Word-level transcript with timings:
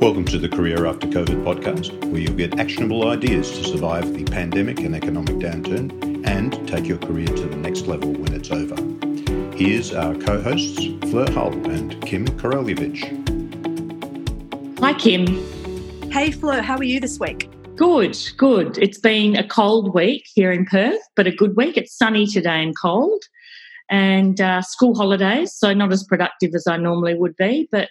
Welcome 0.00 0.24
to 0.26 0.38
the 0.38 0.48
Career 0.48 0.86
After 0.86 1.06
COVID 1.06 1.44
podcast, 1.44 2.04
where 2.10 2.20
you'll 2.20 2.34
get 2.34 2.58
actionable 2.58 3.08
ideas 3.08 3.50
to 3.52 3.64
survive 3.64 4.12
the 4.12 4.24
pandemic 4.24 4.80
and 4.80 4.94
economic 4.94 5.36
downturn 5.36 6.26
and 6.26 6.68
take 6.68 6.86
your 6.86 6.98
career 6.98 7.28
to 7.28 7.46
the 7.46 7.56
next 7.56 7.86
level 7.86 8.12
when 8.12 8.34
it's 8.34 8.50
over. 8.50 8.74
Here's 9.56 9.94
our 9.94 10.14
co 10.16 10.42
hosts, 10.42 10.84
Fleur 11.10 11.30
Hull 11.30 11.52
and 11.70 11.94
Kym 12.02 12.26
Korolievich. 12.38 13.02
Hi, 14.80 14.92
Kym. 14.94 16.12
Hey, 16.12 16.32
Fleur, 16.32 16.60
how 16.60 16.76
are 16.76 16.84
you 16.84 16.98
this 17.00 17.18
week? 17.20 17.48
Good, 17.76 18.18
good. 18.36 18.76
It's 18.78 18.98
been 18.98 19.36
a 19.36 19.46
cold 19.46 19.94
week 19.94 20.26
here 20.34 20.50
in 20.50 20.66
Perth, 20.66 21.00
but 21.14 21.28
a 21.28 21.32
good 21.32 21.56
week. 21.56 21.76
It's 21.76 21.96
sunny 21.96 22.26
today 22.26 22.62
and 22.62 22.74
cold, 22.78 23.22
and 23.88 24.40
uh, 24.40 24.60
school 24.60 24.94
holidays, 24.96 25.54
so 25.54 25.72
not 25.72 25.92
as 25.92 26.04
productive 26.04 26.50
as 26.54 26.66
I 26.66 26.76
normally 26.78 27.14
would 27.14 27.36
be. 27.36 27.68
But 27.70 27.88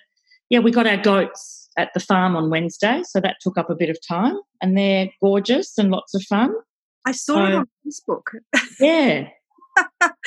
yeah, 0.50 0.60
we 0.60 0.70
got 0.70 0.86
our 0.86 0.98
goats 0.98 1.63
at 1.78 1.90
the 1.94 2.00
farm 2.00 2.36
on 2.36 2.50
Wednesday, 2.50 3.02
so 3.04 3.20
that 3.20 3.38
took 3.42 3.58
up 3.58 3.70
a 3.70 3.76
bit 3.76 3.90
of 3.90 3.98
time. 4.08 4.38
And 4.62 4.78
they're 4.78 5.10
gorgeous 5.22 5.78
and 5.78 5.92
lots 5.92 6.14
of 6.14 6.24
fun. 6.24 6.54
I 7.06 7.12
saw 7.12 7.34
so, 7.34 7.46
it 7.46 7.54
on 7.54 7.68
Facebook. 7.86 8.22
yeah, 8.80 9.28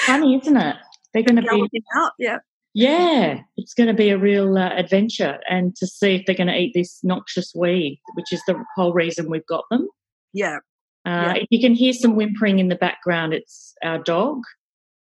funny, 0.01 0.39
isn't 0.41 0.57
it? 0.57 0.77
They're 1.15 1.23
going 1.23 1.37
to 1.37 1.43
be 1.43 1.83
out. 1.97 2.13
Yeah, 2.19 2.39
yeah, 2.75 3.41
it's 3.57 3.73
going 3.73 3.87
to 3.87 3.95
be 3.95 4.11
a 4.11 4.19
real 4.19 4.59
uh, 4.59 4.69
adventure, 4.69 5.39
and 5.49 5.75
to 5.77 5.87
see 5.87 6.17
if 6.17 6.27
they're 6.27 6.35
going 6.35 6.49
to 6.49 6.59
eat 6.59 6.73
this 6.75 7.01
noxious 7.03 7.53
weed, 7.55 8.01
which 8.15 8.33
is 8.33 8.43
the 8.47 8.63
whole 8.77 8.93
reason 8.93 9.31
we've 9.31 9.47
got 9.47 9.65
them. 9.71 9.89
Yeah. 10.35 10.59
Uh, 11.07 11.33
yeah. 11.33 11.35
If 11.37 11.47
you 11.51 11.61
can 11.61 11.75
hear 11.75 11.95
some 11.95 12.17
whimpering 12.17 12.59
in 12.59 12.69
the 12.69 12.75
background, 12.75 13.33
it's 13.33 13.75
our 13.83 13.99
dog 13.99 14.43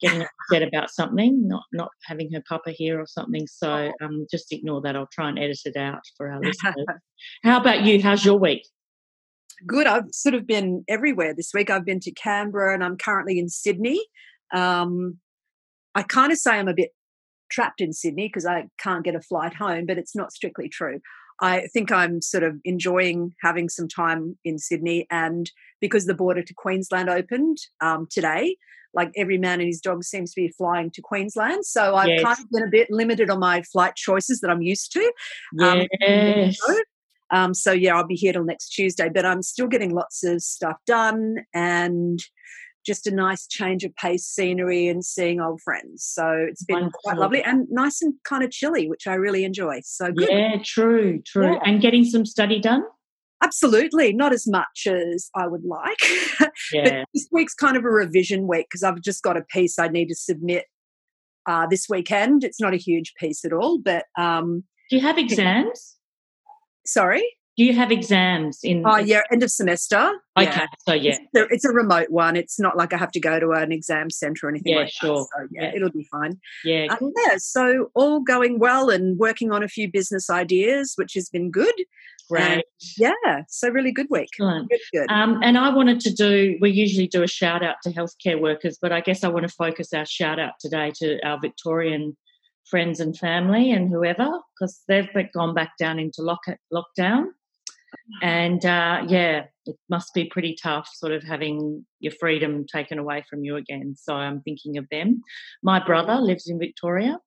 getting 0.02 0.23
upset 0.23 0.64
about 0.68 0.90
something, 0.90 1.48
not 1.48 1.64
not 1.72 1.90
having 2.05 2.32
her 2.34 2.44
papa 2.48 2.72
here 2.72 3.00
or 3.00 3.05
something. 3.08 3.48
So 3.48 3.92
oh. 4.02 4.05
um, 4.05 4.26
just 4.32 4.52
ignore 4.52 4.82
that. 4.82 4.96
I'll 4.96 5.09
try 5.12 5.30
and 5.30 5.40
edit 5.40 5.59
it 5.66 5.78
out 5.78 6.02
for 6.18 6.32
our 6.32 6.40
listeners. 6.44 6.86
How 7.44 7.59
about 7.59 7.84
you? 7.84 8.02
How's 8.02 8.26
your 8.26 8.40
week? 8.40 8.68
Good. 9.66 9.88
I've 9.88 10.12
sort 10.12 10.36
of 10.36 10.48
been 10.48 10.84
everywhere 10.88 11.34
this 11.36 11.52
week. 11.53 11.70
I've 11.70 11.86
been 11.86 12.00
to 12.02 12.12
Canberra 12.12 12.73
and 12.73 12.84
I'm 12.84 12.98
currently 12.98 13.38
in 13.38 13.48
Sydney. 13.48 14.03
Um, 14.53 15.20
I 15.94 16.03
kind 16.03 16.31
of 16.31 16.38
say 16.38 16.52
I'm 16.52 16.68
a 16.68 16.73
bit 16.73 16.90
trapped 17.52 17.81
in 17.81 17.94
Sydney 17.94 18.28
because 18.28 18.45
I 18.45 18.68
can't 18.80 19.03
get 19.03 19.16
a 19.16 19.22
flight 19.22 19.53
home, 19.53 19.86
but 19.86 19.97
it's 19.97 20.16
not 20.16 20.31
strictly 20.31 20.70
true. 20.70 21.00
I 21.42 21.68
think 21.73 21.92
I'm 21.92 22.22
sort 22.22 22.44
of 22.44 22.56
enjoying 22.64 23.34
having 23.42 23.68
some 23.68 23.88
time 23.88 24.38
in 24.45 24.59
Sydney, 24.59 25.08
and 25.09 25.50
because 25.80 26.06
the 26.06 26.14
border 26.14 26.44
to 26.44 26.53
Queensland 26.53 27.09
opened 27.09 27.58
um, 27.81 28.08
today, 28.12 28.58
like 28.94 29.11
every 29.16 29.38
man 29.38 29.59
and 29.59 29.67
his 29.67 29.81
dog 29.81 30.03
seems 30.03 30.34
to 30.34 30.42
be 30.42 30.50
flying 30.50 30.92
to 30.92 31.02
Queensland. 31.02 31.66
So 31.66 31.95
I've 31.95 32.09
yes. 32.09 32.23
kind 32.23 32.39
of 32.39 32.50
been 32.52 32.64
a 32.64 32.70
bit 32.70 32.88
limited 32.89 33.30
on 33.30 33.39
my 33.39 33.61
flight 33.64 33.95
choices 33.95 34.42
that 34.42 34.50
I'm 34.50 34.61
used 34.61 34.92
to. 34.94 35.11
Um, 35.61 35.88
yes. 36.00 36.58
Um, 36.67 36.78
um, 37.31 37.53
so 37.53 37.72
yeah, 37.72 37.95
I'll 37.95 38.08
be 38.08 38.16
here 38.16 38.34
till 38.34 38.44
next 38.44 38.69
Tuesday, 38.69 39.09
but 39.09 39.25
I'm 39.25 39.42
still 39.42 39.67
getting 39.67 39.92
lots 39.92 40.23
of 40.23 40.42
stuff 40.42 40.78
done 40.86 41.38
and 41.53 42.19
just 42.86 43.08
a 43.08 43.12
nice 43.12 43.47
change 43.47 43.84
of 43.84 43.95
pace 43.95 44.25
scenery 44.25 44.88
and 44.88 45.06
seeing 45.06 45.39
old 45.39 45.62
friends. 45.62 46.03
So 46.03 46.45
it's 46.50 46.64
been 46.64 46.75
Wonderful. 46.75 47.00
quite 47.03 47.17
lovely 47.17 47.44
and 47.44 47.67
nice 47.69 48.02
and 48.02 48.16
kind 48.23 48.44
of 48.44 48.52
chilly, 48.52 48.89
which 48.89 49.08
I 49.08 49.14
really 49.14 49.45
enjoy. 49.45 49.81
So 49.84 50.12
good. 50.12 50.30
Yeah, 50.30 50.58
true, 50.64 51.22
true. 51.25 51.53
Yeah. 51.53 51.59
And 51.64 51.81
getting 51.81 52.03
some 52.03 52.25
study 52.25 52.59
done? 52.59 52.84
Absolutely, 53.44 54.14
not 54.14 54.34
as 54.34 54.47
much 54.47 54.88
as 54.88 55.30
I 55.36 55.47
would 55.47 55.64
like. 55.64 56.00
Yeah. 56.73 56.84
but 56.84 57.08
this 57.14 57.28
week's 57.31 57.53
kind 57.53 57.75
of 57.75 57.84
a 57.84 57.89
revision 57.89 58.47
week 58.47 58.67
because 58.70 58.84
I've 58.84 59.02
just 59.02 59.23
got 59.23 59.36
a 59.36 59.42
piece 59.42 59.78
I 59.78 59.88
need 59.88 60.08
to 60.08 60.16
submit 60.16 60.66
uh, 61.47 61.67
this 61.67 61.88
weekend. 61.89 62.44
It's 62.44 62.62
not 62.62 62.73
a 62.73 62.78
huge 62.78 63.14
piece 63.19 63.44
at 63.44 63.52
all, 63.52 63.78
but 63.78 64.06
um, 64.17 64.64
do 64.89 64.95
you 64.95 65.02
have 65.02 65.17
exams? 65.17 65.97
Sorry. 66.86 67.23
Do 67.58 67.66
you 67.66 67.73
have 67.73 67.92
exams 67.92 68.59
in? 68.64 68.84
Oh 68.86 68.97
yeah, 68.97 69.22
end 69.31 69.44
of 69.44 69.52
semester. 69.52 70.12
Okay, 70.39 70.50
yeah. 70.50 70.66
so 70.88 70.94
yeah, 70.94 71.17
it's 71.19 71.36
a, 71.36 71.53
it's 71.53 71.66
a, 71.66 71.72
remote 71.72 72.09
one. 72.09 72.38
It's 72.38 72.59
not 72.59 72.78
like 72.78 72.94
I 72.94 72.97
have 72.97 73.12
to 73.12 73.19
go 73.19 73.39
to 73.39 73.52
an 73.52 73.73
exam 73.73 74.09
center 74.09 74.47
or 74.47 74.50
anything 74.50 74.73
yeah, 74.73 74.79
like 74.79 74.90
sure. 74.90 75.19
that. 75.19 75.28
So 75.38 75.47
yeah, 75.52 75.63
yeah, 75.63 75.75
it'll 75.75 75.91
be 75.91 76.08
fine. 76.09 76.40
Yeah, 76.63 76.88
uh, 76.90 76.97
yeah. 77.25 77.35
So 77.38 77.91
all 77.94 78.22
going 78.22 78.58
well 78.58 78.90
and 78.90 79.18
working 79.18 79.52
on 79.52 79.63
a 79.63 79.68
few 79.68 79.91
business 79.91 80.29
ideas, 80.29 80.94
which 80.96 81.13
has 81.16 81.29
been 81.29 81.52
good. 81.52 81.75
Right. 82.31 82.64
yeah. 82.97 83.44
So 83.50 83.69
really 83.69 83.92
good 83.92 84.08
week. 84.09 84.30
Excellent. 84.34 84.69
Good, 84.69 84.80
good. 84.94 85.12
Um, 85.12 85.40
and 85.44 85.58
I 85.58 85.74
wanted 85.74 86.00
to 86.02 86.14
do. 86.14 86.58
We 86.62 86.72
usually 86.72 87.08
do 87.08 87.24
a 87.24 87.28
shout 87.28 87.64
out 87.64 87.75
to 87.84 87.92
healthcare 87.92 88.40
workers, 88.40 88.78
but 88.81 88.92
I 88.92 89.02
guess 89.02 89.24
I 89.24 89.28
want 89.28 89.47
to 89.47 89.53
focus 89.53 89.94
our 89.94 90.06
shout 90.06 90.40
out 90.40 90.53
today 90.59 90.91
to 90.96 91.20
our 91.25 91.40
Victorian 91.40 92.16
friends 92.70 93.00
and 93.00 93.18
family 93.18 93.72
and 93.72 93.90
whoever 93.90 94.30
because 94.58 94.81
they've 94.88 95.09
gone 95.34 95.53
back 95.53 95.72
down 95.78 96.00
into 96.00 96.22
lock- 96.22 96.58
lockdown 96.72 97.25
and 98.22 98.64
uh, 98.66 99.03
yeah, 99.08 99.46
it 99.66 99.75
must 99.90 100.14
be 100.14 100.25
pretty 100.25 100.56
tough, 100.62 100.90
sort 100.94 101.12
of 101.12 101.24
having 101.24 101.86
your 102.00 102.14
freedom 102.20 102.66
taken 102.66 103.00
away 103.00 103.24
from 103.30 103.44
you 103.44 103.56
again. 103.56 103.96
So 103.97 104.14
I'm 104.14 104.41
thinking 104.41 104.78
of 104.78 104.88
them. 104.90 105.22
My 105.64 105.84
brother 105.84 106.16
lives 106.16 106.47
in 106.47 106.59
Victoria, 106.59 107.18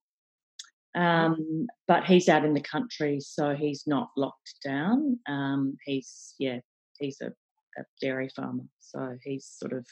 um, 0.94 1.66
but 1.88 2.04
he's 2.04 2.28
out 2.28 2.44
in 2.44 2.54
the 2.54 2.60
country, 2.60 3.20
so 3.20 3.54
he's 3.54 3.84
not 3.86 4.10
locked 4.16 4.54
down. 4.64 5.18
Um, 5.26 5.76
he's 5.84 6.34
yeah, 6.38 6.58
he's 6.98 7.20
a, 7.20 7.28
a 7.78 7.84
dairy 8.00 8.30
farmer, 8.34 8.64
so 8.80 9.16
he's 9.22 9.46
sort 9.46 9.72
of, 9.72 9.86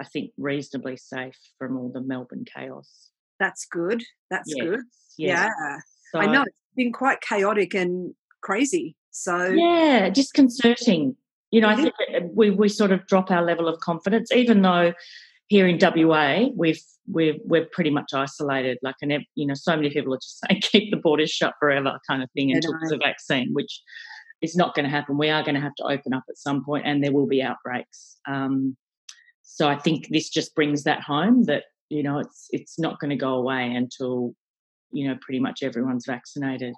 I 0.00 0.04
think, 0.04 0.32
reasonably 0.38 0.96
safe 0.96 1.38
from 1.58 1.76
all 1.76 1.90
the 1.90 2.00
Melbourne 2.00 2.44
chaos. 2.44 3.10
That's 3.38 3.66
good. 3.66 4.02
That's 4.30 4.52
yes, 4.54 4.66
good. 4.66 4.80
Yeah. 5.18 5.50
yeah. 5.60 5.78
So, 6.12 6.20
I 6.20 6.26
know 6.26 6.42
it's 6.42 6.56
been 6.76 6.92
quite 6.92 7.20
chaotic 7.20 7.74
and 7.74 8.14
crazy. 8.40 8.96
So 9.10 9.46
yeah, 9.46 10.08
disconcerting. 10.10 11.16
You 11.50 11.62
know, 11.62 11.68
I 11.68 11.76
think 11.76 11.94
we 12.32 12.50
we 12.50 12.68
sort 12.68 12.92
of 12.92 13.06
drop 13.06 13.30
our 13.30 13.42
level 13.42 13.68
of 13.68 13.80
confidence, 13.80 14.32
even 14.32 14.62
though 14.62 14.92
here 15.48 15.66
in 15.66 15.78
WA 15.80 16.46
we've 16.54 16.82
we're 17.08 17.36
we're 17.44 17.66
pretty 17.72 17.90
much 17.90 18.12
isolated. 18.14 18.78
Like, 18.82 18.96
and 19.02 19.24
you 19.34 19.46
know, 19.46 19.54
so 19.54 19.74
many 19.74 19.90
people 19.90 20.14
are 20.14 20.18
just 20.18 20.40
saying 20.48 20.62
keep 20.62 20.90
the 20.90 20.98
borders 20.98 21.30
shut 21.30 21.54
forever, 21.58 21.98
kind 22.08 22.22
of 22.22 22.30
thing, 22.32 22.52
until 22.52 22.72
there's 22.78 22.92
a 22.92 22.98
vaccine, 22.98 23.52
which 23.52 23.82
is 24.40 24.54
not 24.54 24.74
going 24.74 24.84
to 24.84 24.90
happen. 24.90 25.18
We 25.18 25.30
are 25.30 25.42
going 25.42 25.56
to 25.56 25.60
have 25.60 25.74
to 25.76 25.84
open 25.84 26.12
up 26.12 26.24
at 26.28 26.38
some 26.38 26.64
point, 26.64 26.86
and 26.86 27.02
there 27.02 27.12
will 27.12 27.26
be 27.26 27.42
outbreaks. 27.42 28.18
Um, 28.26 28.76
so 29.42 29.68
I 29.68 29.76
think 29.76 30.08
this 30.10 30.28
just 30.28 30.54
brings 30.54 30.84
that 30.84 31.00
home 31.00 31.44
that 31.44 31.64
you 31.88 32.02
know 32.02 32.18
it's 32.18 32.46
it's 32.50 32.78
not 32.78 33.00
going 33.00 33.10
to 33.10 33.16
go 33.16 33.34
away 33.34 33.74
until 33.74 34.34
you 34.92 35.08
know 35.08 35.16
pretty 35.20 35.40
much 35.40 35.62
everyone's 35.62 36.06
vaccinated. 36.06 36.74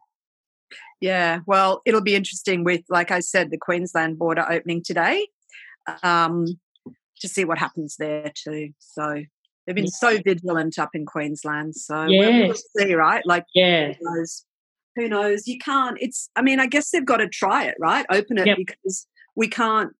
Yeah, 1.00 1.40
well, 1.46 1.82
it'll 1.84 2.00
be 2.00 2.14
interesting 2.14 2.62
with, 2.62 2.82
like 2.88 3.10
I 3.10 3.18
said, 3.18 3.50
the 3.50 3.58
Queensland 3.58 4.20
border 4.20 4.46
opening 4.48 4.84
today 4.84 5.26
um, 6.04 6.46
to 7.20 7.28
see 7.28 7.44
what 7.44 7.58
happens 7.58 7.96
there 7.98 8.32
too. 8.34 8.70
So 8.78 9.22
they've 9.66 9.76
been 9.76 9.88
so 9.88 10.18
vigilant 10.24 10.78
up 10.78 10.90
in 10.94 11.06
Queensland. 11.06 11.74
So 11.76 12.04
yes. 12.04 12.48
we'll 12.76 12.86
see, 12.86 12.94
right? 12.94 13.24
Like, 13.26 13.44
yeah. 13.54 13.92
Who 13.92 14.16
knows? 14.16 14.44
who 14.96 15.08
knows? 15.08 15.46
You 15.46 15.58
can't. 15.58 15.96
It's. 16.00 16.30
I 16.36 16.42
mean, 16.42 16.60
I 16.60 16.66
guess 16.66 16.90
they've 16.90 17.04
got 17.04 17.18
to 17.18 17.28
try 17.28 17.64
it, 17.64 17.76
right? 17.78 18.06
Open 18.10 18.38
it 18.38 18.46
yep. 18.46 18.56
because 18.56 19.06
we 19.34 19.48
can't 19.48 19.92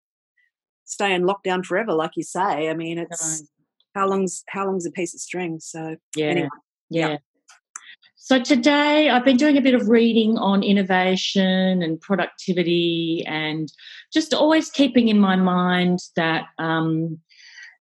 stay 0.84 1.14
in 1.14 1.22
lockdown 1.22 1.64
forever, 1.64 1.92
like 1.92 2.12
you 2.16 2.22
say. 2.22 2.68
I 2.68 2.74
mean, 2.74 2.98
it's 2.98 3.40
no. 3.40 3.46
how 3.94 4.08
long's 4.08 4.44
how 4.48 4.66
long's 4.66 4.86
a 4.86 4.90
piece 4.90 5.14
of 5.14 5.20
string? 5.20 5.60
So 5.60 5.96
yeah, 6.16 6.26
anyway, 6.26 6.48
yeah. 6.88 7.08
yeah. 7.08 7.16
So 8.22 8.38
today 8.38 9.08
I've 9.08 9.24
been 9.24 9.38
doing 9.38 9.56
a 9.56 9.62
bit 9.62 9.74
of 9.74 9.88
reading 9.88 10.36
on 10.36 10.62
innovation 10.62 11.82
and 11.82 11.98
productivity 11.98 13.24
and 13.26 13.72
just 14.12 14.34
always 14.34 14.70
keeping 14.70 15.08
in 15.08 15.18
my 15.18 15.36
mind 15.36 16.00
that 16.16 16.44
um, 16.58 17.18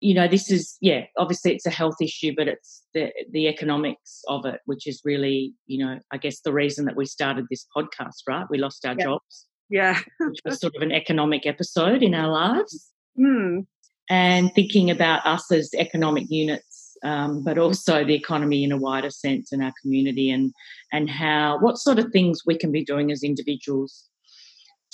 you 0.02 0.14
know 0.14 0.28
this 0.28 0.52
is 0.52 0.78
yeah 0.82 1.06
obviously 1.18 1.56
it's 1.56 1.66
a 1.66 1.72
health 1.72 1.96
issue 2.02 2.34
but 2.36 2.50
it's 2.50 2.84
the 2.94 3.12
the 3.32 3.48
economics 3.48 4.22
of 4.28 4.46
it 4.46 4.60
which 4.66 4.86
is 4.86 5.02
really 5.06 5.54
you 5.66 5.84
know 5.84 5.98
I 6.12 6.18
guess 6.18 6.42
the 6.42 6.54
reason 6.54 6.86
that 6.86 6.98
we 6.98 7.06
started 7.06 7.46
this 7.50 7.66
podcast 7.76 8.28
right 8.28 8.46
we 8.50 8.58
lost 8.58 8.86
our 8.86 8.96
yeah. 9.00 9.06
jobs 9.06 9.46
yeah 9.70 10.00
which 10.20 10.42
was 10.44 10.60
sort 10.60 10.76
of 10.76 10.82
an 10.82 10.92
economic 10.92 11.48
episode 11.48 12.04
in 12.04 12.14
our 12.14 12.30
lives 12.30 12.92
mm. 13.18 13.66
and 14.10 14.54
thinking 14.54 14.92
about 14.92 15.26
us 15.26 15.50
as 15.54 15.72
economic 15.74 16.30
units 16.30 16.67
um, 17.04 17.44
but 17.44 17.58
also 17.58 18.04
the 18.04 18.14
economy 18.14 18.64
in 18.64 18.72
a 18.72 18.78
wider 18.78 19.10
sense 19.10 19.52
in 19.52 19.62
our 19.62 19.74
community 19.82 20.30
and 20.30 20.54
and 20.92 21.10
how 21.10 21.58
what 21.60 21.78
sort 21.78 22.00
of 22.00 22.12
things 22.12 22.44
we 22.46 22.58
can 22.58 22.72
be 22.72 22.84
doing 22.84 23.12
as 23.12 23.24
individuals 23.24 24.10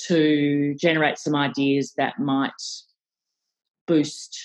to 0.08 0.76
generate 0.76 1.18
some 1.18 1.36
ideas 1.36 1.94
that 1.98 2.20
might 2.20 2.52
boost 3.88 4.38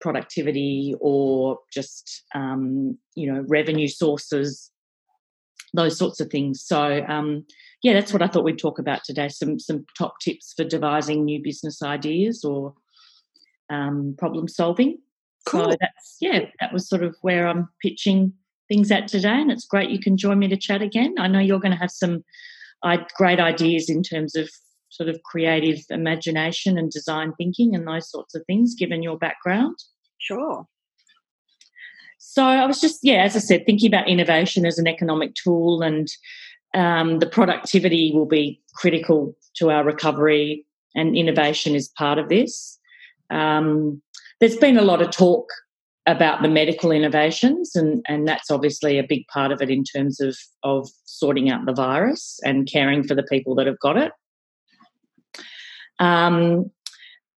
productivity 0.00 0.94
or 1.00 1.58
just 1.72 2.24
um, 2.34 2.98
you 3.14 3.32
know 3.32 3.44
revenue 3.48 3.88
sources 3.88 4.70
those 5.74 5.96
sorts 5.96 6.20
of 6.20 6.28
things. 6.28 6.62
So 6.62 7.02
um, 7.08 7.46
yeah 7.82 7.94
that's 7.94 8.12
what 8.12 8.22
i 8.22 8.26
thought 8.26 8.44
we'd 8.44 8.58
talk 8.58 8.78
about 8.78 9.04
today. 9.04 9.28
Some 9.28 9.58
some 9.58 9.84
top 9.96 10.14
tips 10.20 10.52
for 10.56 10.64
devising 10.64 11.24
new 11.24 11.42
business 11.42 11.82
ideas 11.82 12.44
or 12.44 12.74
um, 13.70 14.14
problem 14.18 14.48
solving 14.48 14.98
Cool. 15.46 15.70
So 15.70 15.76
that's 15.80 16.16
yeah, 16.20 16.46
that 16.60 16.72
was 16.72 16.88
sort 16.88 17.02
of 17.02 17.16
where 17.22 17.48
I'm 17.48 17.68
pitching 17.80 18.32
things 18.68 18.90
at 18.90 19.08
today, 19.08 19.40
and 19.40 19.50
it's 19.50 19.66
great 19.66 19.90
you 19.90 19.98
can 19.98 20.16
join 20.16 20.38
me 20.38 20.48
to 20.48 20.56
chat 20.56 20.82
again. 20.82 21.14
I 21.18 21.28
know 21.28 21.40
you're 21.40 21.60
going 21.60 21.72
to 21.72 21.78
have 21.78 21.90
some 21.90 22.24
great 23.16 23.40
ideas 23.40 23.88
in 23.88 24.02
terms 24.02 24.34
of 24.34 24.48
sort 24.88 25.08
of 25.08 25.22
creative 25.22 25.80
imagination 25.90 26.76
and 26.76 26.90
design 26.90 27.32
thinking 27.38 27.74
and 27.74 27.86
those 27.86 28.10
sorts 28.10 28.34
of 28.34 28.42
things, 28.46 28.74
given 28.74 29.02
your 29.02 29.16
background. 29.16 29.76
Sure. 30.18 30.66
So 32.18 32.44
I 32.44 32.66
was 32.66 32.80
just, 32.80 33.00
yeah, 33.02 33.24
as 33.24 33.34
I 33.34 33.40
said, 33.40 33.66
thinking 33.66 33.88
about 33.88 34.08
innovation 34.08 34.64
as 34.64 34.78
an 34.78 34.86
economic 34.86 35.34
tool 35.34 35.82
and 35.82 36.08
um, 36.74 37.18
the 37.18 37.26
productivity 37.26 38.12
will 38.14 38.26
be 38.26 38.62
critical 38.74 39.36
to 39.56 39.70
our 39.70 39.84
recovery, 39.84 40.66
and 40.94 41.16
innovation 41.16 41.74
is 41.74 41.88
part 41.88 42.18
of 42.18 42.28
this. 42.28 42.78
Um, 43.30 44.00
there's 44.42 44.56
been 44.56 44.76
a 44.76 44.82
lot 44.82 45.00
of 45.00 45.12
talk 45.12 45.48
about 46.06 46.42
the 46.42 46.48
medical 46.48 46.90
innovations, 46.90 47.76
and, 47.76 48.04
and 48.08 48.26
that's 48.26 48.50
obviously 48.50 48.98
a 48.98 49.06
big 49.08 49.24
part 49.28 49.52
of 49.52 49.62
it 49.62 49.70
in 49.70 49.84
terms 49.84 50.20
of, 50.20 50.36
of 50.64 50.90
sorting 51.04 51.48
out 51.48 51.64
the 51.64 51.72
virus 51.72 52.40
and 52.42 52.68
caring 52.68 53.04
for 53.04 53.14
the 53.14 53.22
people 53.22 53.54
that 53.54 53.68
have 53.68 53.78
got 53.78 53.96
it. 53.96 54.10
Um, 56.00 56.72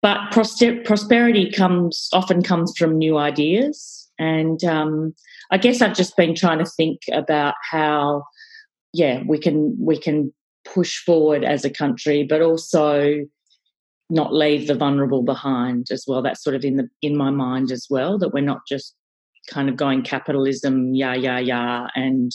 but 0.00 0.32
prosperity 0.32 1.50
comes 1.50 2.08
often 2.14 2.42
comes 2.42 2.72
from 2.78 2.96
new 2.96 3.18
ideas, 3.18 4.10
and 4.18 4.64
um, 4.64 5.14
I 5.50 5.58
guess 5.58 5.82
I've 5.82 5.94
just 5.94 6.16
been 6.16 6.34
trying 6.34 6.58
to 6.58 6.64
think 6.64 7.00
about 7.12 7.54
how, 7.70 8.24
yeah, 8.94 9.22
we 9.26 9.38
can 9.38 9.76
we 9.78 9.98
can 9.98 10.32
push 10.64 11.04
forward 11.04 11.44
as 11.44 11.66
a 11.66 11.70
country, 11.70 12.24
but 12.26 12.40
also 12.40 13.26
not 14.14 14.32
leave 14.32 14.68
the 14.68 14.74
vulnerable 14.74 15.22
behind 15.22 15.88
as 15.90 16.04
well. 16.06 16.22
That's 16.22 16.42
sort 16.42 16.56
of 16.56 16.64
in 16.64 16.76
the 16.76 16.88
in 17.02 17.16
my 17.16 17.30
mind 17.30 17.72
as 17.72 17.88
well 17.90 18.16
that 18.18 18.32
we're 18.32 18.40
not 18.40 18.60
just 18.66 18.94
kind 19.50 19.68
of 19.68 19.76
going 19.76 20.02
capitalism, 20.02 20.94
yeah, 20.94 21.14
yeah, 21.14 21.38
yeah, 21.38 21.88
and 21.94 22.32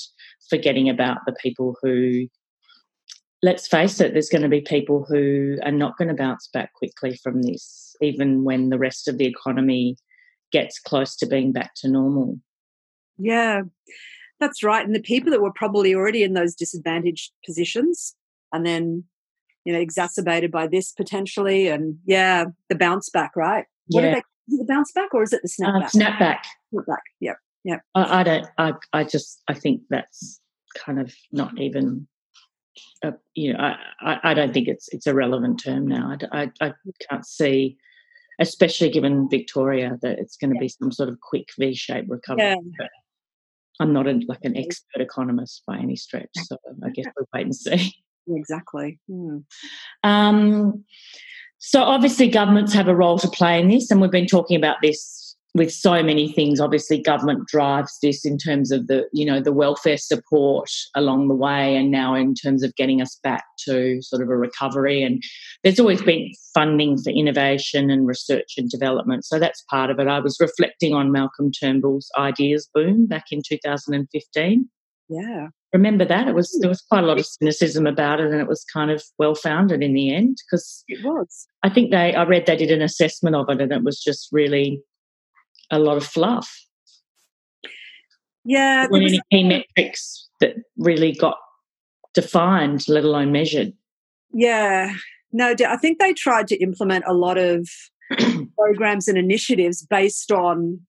forgetting 0.50 0.90
about 0.90 1.20
the 1.26 1.34
people 1.42 1.78
who. 1.82 2.28
Let's 3.42 3.70
face 3.70 4.02
it, 4.02 4.12
there's 4.12 4.28
going 4.28 4.42
to 4.42 4.50
be 4.50 4.60
people 4.60 5.06
who 5.08 5.58
are 5.64 5.72
not 5.72 5.98
going 5.98 6.10
to 6.10 6.14
bounce 6.14 6.50
back 6.52 6.74
quickly 6.74 7.18
from 7.24 7.42
this, 7.42 7.96
even 8.02 8.44
when 8.44 8.70
the 8.70 8.78
rest 8.78 9.08
of 9.08 9.18
the 9.18 9.28
economy 9.28 9.96
gets 10.52 10.78
close 10.78 11.16
to 11.16 11.26
being 11.26 11.54
back 11.54 11.72
to 11.78 11.88
normal. 11.88 12.38
Yeah, 13.18 13.62
that's 14.42 14.62
right. 14.62 14.86
And 14.86 14.94
the 14.94 15.02
people 15.02 15.32
that 15.32 15.42
were 15.42 15.54
probably 15.54 15.96
already 15.96 16.22
in 16.22 16.34
those 16.34 16.54
disadvantaged 16.54 17.32
positions 17.46 18.14
and 18.52 18.66
then 18.66 19.06
you 19.70 19.76
know 19.76 19.80
exacerbated 19.80 20.52
by 20.52 20.66
this 20.66 20.92
potentially 20.92 21.68
and 21.68 22.00
yeah 22.08 22.46
the 22.70 22.76
bounce 22.76 23.08
back 23.12 23.36
right? 23.36 23.66
What 23.90 24.04
yeah. 24.04 24.16
they 24.16 24.58
the 24.58 24.66
bounce 24.66 24.92
back 24.92 25.14
or 25.14 25.22
is 25.22 25.32
it 25.32 25.42
the 25.44 25.48
snapback 25.48 25.84
uh, 25.84 25.90
snapback 25.90 26.38
snapback 26.74 26.98
yep 27.20 27.38
yep. 27.64 27.82
I, 27.94 28.22
I, 28.22 28.24
don't 28.24 28.48
I, 28.58 28.74
I 28.94 29.04
just 29.04 29.44
i 29.48 29.54
think 29.54 29.84
that's 29.92 30.42
kind 30.76 31.00
of 31.00 31.14
not 31.32 31.60
even 31.60 32.08
you 33.36 33.54
know 33.54 33.60
I, 34.02 34.20
I 34.24 34.34
don't 34.34 34.56
think 34.56 34.68
it's 34.68 34.88
it's 34.90 35.06
a 35.06 35.14
relevant 35.14 35.62
term 35.64 35.88
now. 35.88 36.18
I, 36.32 36.42
I, 36.42 36.70
I 36.70 36.74
can't 37.08 37.28
see 37.28 37.78
especially 38.42 38.90
given 38.90 39.30
victoria 39.30 40.00
that 40.02 40.18
it's 40.18 40.36
going 40.36 40.50
to 40.50 40.56
yeah. 40.56 40.62
be 40.62 40.70
some 40.70 40.92
sort 40.92 41.10
of 41.10 41.20
quick 41.22 41.50
v-shaped 41.60 42.10
recovery 42.10 42.56
yeah. 42.80 42.88
i'm 43.80 43.94
not 43.94 44.08
a, 44.08 44.20
like 44.28 44.44
an 44.46 44.58
expert 44.58 45.00
economist 45.00 45.62
by 45.68 45.78
any 45.78 45.96
stretch 45.96 46.32
so 46.46 46.58
i 46.84 46.90
guess 46.90 47.06
we'll 47.16 47.28
wait 47.36 47.46
and 47.46 47.56
see 47.56 47.94
Exactly. 48.30 49.00
Hmm. 49.08 49.38
Um, 50.04 50.86
so 51.60 51.84
obviously, 51.84 52.30
governments 52.30 52.74
have 52.74 52.88
a 52.88 52.96
role 52.96 53.20
to 53.20 53.28
play 53.28 53.60
in 53.60 53.68
this, 53.68 53.92
and 53.92 54.00
we've 54.00 54.12
been 54.12 54.28
talking 54.28 54.58
about 54.58 54.78
this 54.82 55.36
with 55.56 55.74
so 55.74 56.04
many 56.04 56.32
things. 56.32 56.62
Obviously, 56.62 57.02
government 57.02 57.48
drives 57.48 57.98
this 58.02 58.26
in 58.26 58.38
terms 58.38 58.72
of 58.72 58.88
the 58.88 59.08
you 59.12 59.26
know 59.26 59.42
the 59.42 59.52
welfare 59.52 59.98
support 59.98 60.70
along 60.96 61.28
the 61.28 61.36
way, 61.36 61.76
and 61.76 61.92
now 61.92 62.16
in 62.16 62.34
terms 62.34 62.64
of 62.64 62.76
getting 62.76 63.02
us 63.02 63.20
back 63.24 63.44
to 63.66 64.02
sort 64.02 64.22
of 64.22 64.30
a 64.30 64.38
recovery. 64.38 65.04
And 65.04 65.22
there's 65.64 65.80
always 65.80 66.02
been 66.02 66.32
funding 66.54 66.98
for 66.98 67.10
innovation 67.10 67.90
and 67.90 68.08
research 68.08 68.54
and 68.58 68.70
development, 68.70 69.26
so 69.26 69.38
that's 69.38 69.64
part 69.70 69.90
of 69.90 70.00
it. 70.00 70.08
I 70.08 70.20
was 70.20 70.38
reflecting 70.40 70.94
on 70.94 71.12
Malcolm 71.12 71.52
Turnbull's 71.52 72.10
ideas 72.18 72.70
boom 72.74 73.06
back 73.06 73.26
in 73.32 73.42
2015. 73.46 74.70
Yeah 75.10 75.48
remember 75.74 76.06
that. 76.06 76.28
It 76.28 76.36
was 76.36 76.58
there 76.60 76.68
hmm. 76.68 76.72
was 76.72 76.82
quite 76.82 77.04
a 77.04 77.08
lot 77.08 77.20
of 77.20 77.26
cynicism 77.26 77.88
about 77.88 78.20
it 78.20 78.32
and 78.32 78.42
it 78.42 78.48
was 78.48 78.66
kind 78.72 78.92
of 78.92 79.04
well 79.18 79.36
founded 79.36 79.84
in 79.84 79.94
the 79.94 80.14
end 80.14 80.38
because 80.46 80.84
it 80.88 81.04
was. 81.04 81.48
I 81.64 81.70
think 81.70 81.92
they 81.92 82.14
i 82.16 82.24
read 82.24 82.46
they 82.46 82.56
did 82.56 82.72
an 82.72 82.82
assessment 82.82 83.36
of 83.36 83.50
it 83.50 83.62
and 83.62 83.72
it 83.72 83.84
was 83.84 84.00
just 84.00 84.30
really 84.32 84.82
a 85.72 85.80
lot 85.80 85.98
of 85.98 86.06
fluff. 86.06 86.50
Yeah 88.46 88.88
there 88.88 88.92
weren't 88.92 89.06
any 89.06 89.22
key 89.32 89.44
metrics 89.44 90.30
that 90.40 90.56
really 90.78 91.14
got 91.14 91.38
defined 92.14 92.88
let 92.88 93.04
alone 93.04 93.32
measured. 93.32 93.74
Yeah. 94.32 94.94
No 95.32 95.54
i 95.68 95.78
think 95.78 96.00
they 96.00 96.14
tried 96.14 96.48
to 96.48 96.58
implement 96.58 97.06
a 97.08 97.14
lot 97.14 97.38
of 97.38 97.70
programs 98.58 99.08
and 99.08 99.18
initiatives 99.18 99.86
based 99.86 100.32
on 100.32 100.80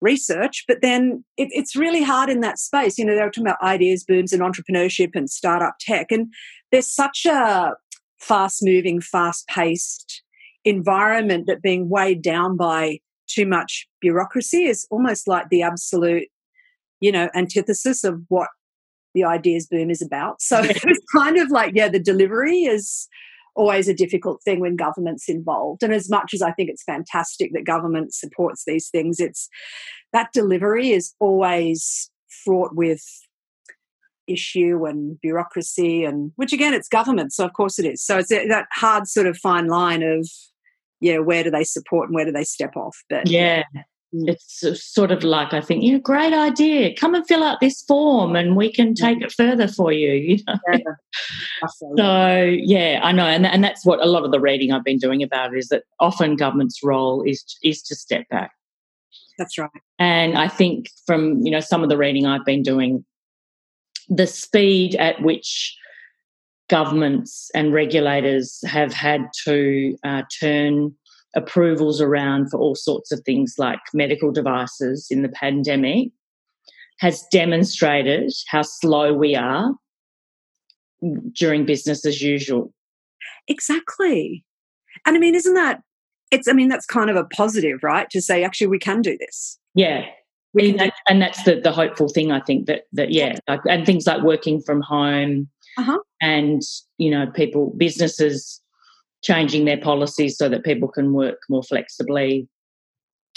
research, 0.00 0.64
but 0.66 0.80
then 0.82 1.24
it, 1.36 1.48
it's 1.52 1.76
really 1.76 2.02
hard 2.02 2.30
in 2.30 2.40
that 2.40 2.58
space. 2.58 2.98
You 2.98 3.04
know, 3.04 3.14
they 3.14 3.22
were 3.22 3.30
talking 3.30 3.46
about 3.46 3.62
ideas, 3.62 4.04
booms, 4.04 4.32
and 4.32 4.42
entrepreneurship 4.42 5.10
and 5.14 5.28
startup 5.28 5.74
tech. 5.80 6.10
And 6.10 6.32
there's 6.72 6.92
such 6.92 7.26
a 7.26 7.74
fast 8.18 8.60
moving, 8.62 9.00
fast 9.00 9.46
paced 9.48 10.22
environment 10.64 11.46
that 11.46 11.62
being 11.62 11.88
weighed 11.88 12.22
down 12.22 12.56
by 12.56 12.98
too 13.26 13.46
much 13.46 13.88
bureaucracy 14.00 14.64
is 14.64 14.86
almost 14.90 15.28
like 15.28 15.48
the 15.48 15.62
absolute, 15.62 16.28
you 17.00 17.12
know, 17.12 17.30
antithesis 17.34 18.04
of 18.04 18.20
what 18.28 18.48
the 19.14 19.24
ideas 19.24 19.66
boom 19.66 19.90
is 19.90 20.02
about. 20.02 20.40
So 20.42 20.60
it's 20.62 21.04
kind 21.14 21.38
of 21.38 21.50
like, 21.50 21.72
yeah, 21.74 21.88
the 21.88 22.00
delivery 22.00 22.62
is 22.62 23.08
always 23.60 23.88
a 23.88 23.94
difficult 23.94 24.42
thing 24.42 24.58
when 24.58 24.74
government's 24.74 25.28
involved. 25.28 25.82
And 25.82 25.92
as 25.92 26.08
much 26.08 26.32
as 26.32 26.40
I 26.40 26.50
think 26.52 26.70
it's 26.70 26.82
fantastic 26.82 27.52
that 27.52 27.66
government 27.66 28.14
supports 28.14 28.64
these 28.66 28.88
things, 28.88 29.20
it's 29.20 29.50
that 30.14 30.32
delivery 30.32 30.92
is 30.92 31.12
always 31.20 32.10
fraught 32.42 32.74
with 32.74 33.02
issue 34.26 34.86
and 34.86 35.20
bureaucracy 35.20 36.04
and 36.04 36.30
which 36.36 36.52
again 36.52 36.72
it's 36.72 36.86
government 36.86 37.32
so 37.32 37.44
of 37.44 37.52
course 37.52 37.80
it 37.80 37.84
is 37.84 38.00
so 38.00 38.18
it's 38.18 38.28
that 38.28 38.66
hard 38.72 39.08
sort 39.08 39.26
of 39.26 39.36
fine 39.36 39.66
line 39.66 40.04
of 40.04 40.24
yeah 41.00 41.18
where 41.18 41.42
do 41.42 41.50
they 41.50 41.64
support 41.64 42.08
and 42.08 42.14
where 42.14 42.24
do 42.24 42.30
they 42.30 42.44
step 42.44 42.76
off 42.76 42.96
but 43.08 43.28
yeah. 43.28 43.64
It's 44.12 44.62
sort 44.82 45.12
of 45.12 45.22
like 45.22 45.52
I 45.52 45.60
think, 45.60 45.84
yeah, 45.84 45.98
great 45.98 46.32
idea. 46.32 46.94
Come 46.94 47.14
and 47.14 47.26
fill 47.26 47.44
out 47.44 47.60
this 47.60 47.82
form, 47.82 48.34
and 48.34 48.56
we 48.56 48.72
can 48.72 48.94
take 48.94 49.20
it 49.20 49.32
further 49.32 49.68
for 49.68 49.92
you. 49.92 50.38
You 50.72 50.78
know. 50.84 50.94
Yeah, 51.96 51.96
so 51.96 52.44
yeah, 52.44 53.00
I 53.02 53.12
know, 53.12 53.26
and 53.26 53.46
and 53.46 53.62
that's 53.62 53.84
what 53.84 54.00
a 54.00 54.06
lot 54.06 54.24
of 54.24 54.30
the 54.30 54.40
reading 54.40 54.72
I've 54.72 54.84
been 54.84 54.98
doing 54.98 55.22
about 55.22 55.54
it 55.54 55.58
is 55.58 55.68
that 55.68 55.84
often 55.98 56.36
government's 56.36 56.82
role 56.82 57.22
is 57.22 57.44
is 57.62 57.82
to 57.82 57.94
step 57.94 58.28
back. 58.28 58.52
That's 59.38 59.58
right. 59.58 59.70
And 59.98 60.36
I 60.36 60.48
think 60.48 60.90
from 61.06 61.40
you 61.40 61.50
know 61.50 61.60
some 61.60 61.82
of 61.82 61.88
the 61.88 61.96
reading 61.96 62.26
I've 62.26 62.44
been 62.44 62.62
doing, 62.62 63.04
the 64.08 64.26
speed 64.26 64.96
at 64.96 65.20
which 65.22 65.76
governments 66.68 67.50
and 67.54 67.72
regulators 67.72 68.60
have 68.64 68.92
had 68.92 69.28
to 69.44 69.96
uh, 70.04 70.22
turn 70.40 70.94
approvals 71.36 72.00
around 72.00 72.50
for 72.50 72.58
all 72.58 72.74
sorts 72.74 73.12
of 73.12 73.20
things 73.20 73.54
like 73.58 73.78
medical 73.94 74.32
devices 74.32 75.06
in 75.10 75.22
the 75.22 75.28
pandemic 75.28 76.08
has 76.98 77.24
demonstrated 77.32 78.32
how 78.48 78.62
slow 78.62 79.12
we 79.14 79.34
are 79.34 79.74
during 81.32 81.64
business 81.64 82.04
as 82.04 82.20
usual. 82.20 82.72
Exactly. 83.48 84.44
And 85.06 85.16
I 85.16 85.20
mean, 85.20 85.34
isn't 85.34 85.54
that, 85.54 85.82
it's, 86.30 86.46
I 86.46 86.52
mean, 86.52 86.68
that's 86.68 86.86
kind 86.86 87.08
of 87.08 87.16
a 87.16 87.24
positive, 87.24 87.82
right? 87.82 88.08
To 88.10 88.20
say, 88.20 88.44
actually, 88.44 88.66
we 88.66 88.78
can 88.78 89.00
do 89.00 89.16
this. 89.18 89.58
Yeah. 89.74 90.04
And, 90.58 90.78
that, 90.80 90.92
and 91.08 91.22
that's 91.22 91.42
the, 91.44 91.60
the 91.60 91.72
hopeful 91.72 92.08
thing, 92.08 92.32
I 92.32 92.40
think, 92.40 92.66
that, 92.66 92.82
that 92.92 93.12
yeah, 93.12 93.36
like, 93.48 93.60
and 93.68 93.86
things 93.86 94.06
like 94.06 94.22
working 94.22 94.60
from 94.60 94.82
home 94.82 95.48
uh-huh. 95.78 96.00
and, 96.20 96.60
you 96.98 97.10
know, 97.10 97.30
people, 97.30 97.72
businesses 97.76 98.59
changing 99.22 99.64
their 99.64 99.78
policies 99.78 100.36
so 100.36 100.48
that 100.48 100.64
people 100.64 100.88
can 100.88 101.12
work 101.12 101.38
more 101.48 101.62
flexibly. 101.62 102.48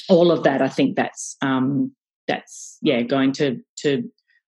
All 0.10 0.32
of 0.32 0.44
that, 0.44 0.62
I 0.62 0.68
think 0.68 0.96
that's 0.96 1.36
um, 1.42 1.94
that's 2.28 2.78
yeah 2.82 3.02
going 3.02 3.32
to 3.34 3.60
to 3.80 4.04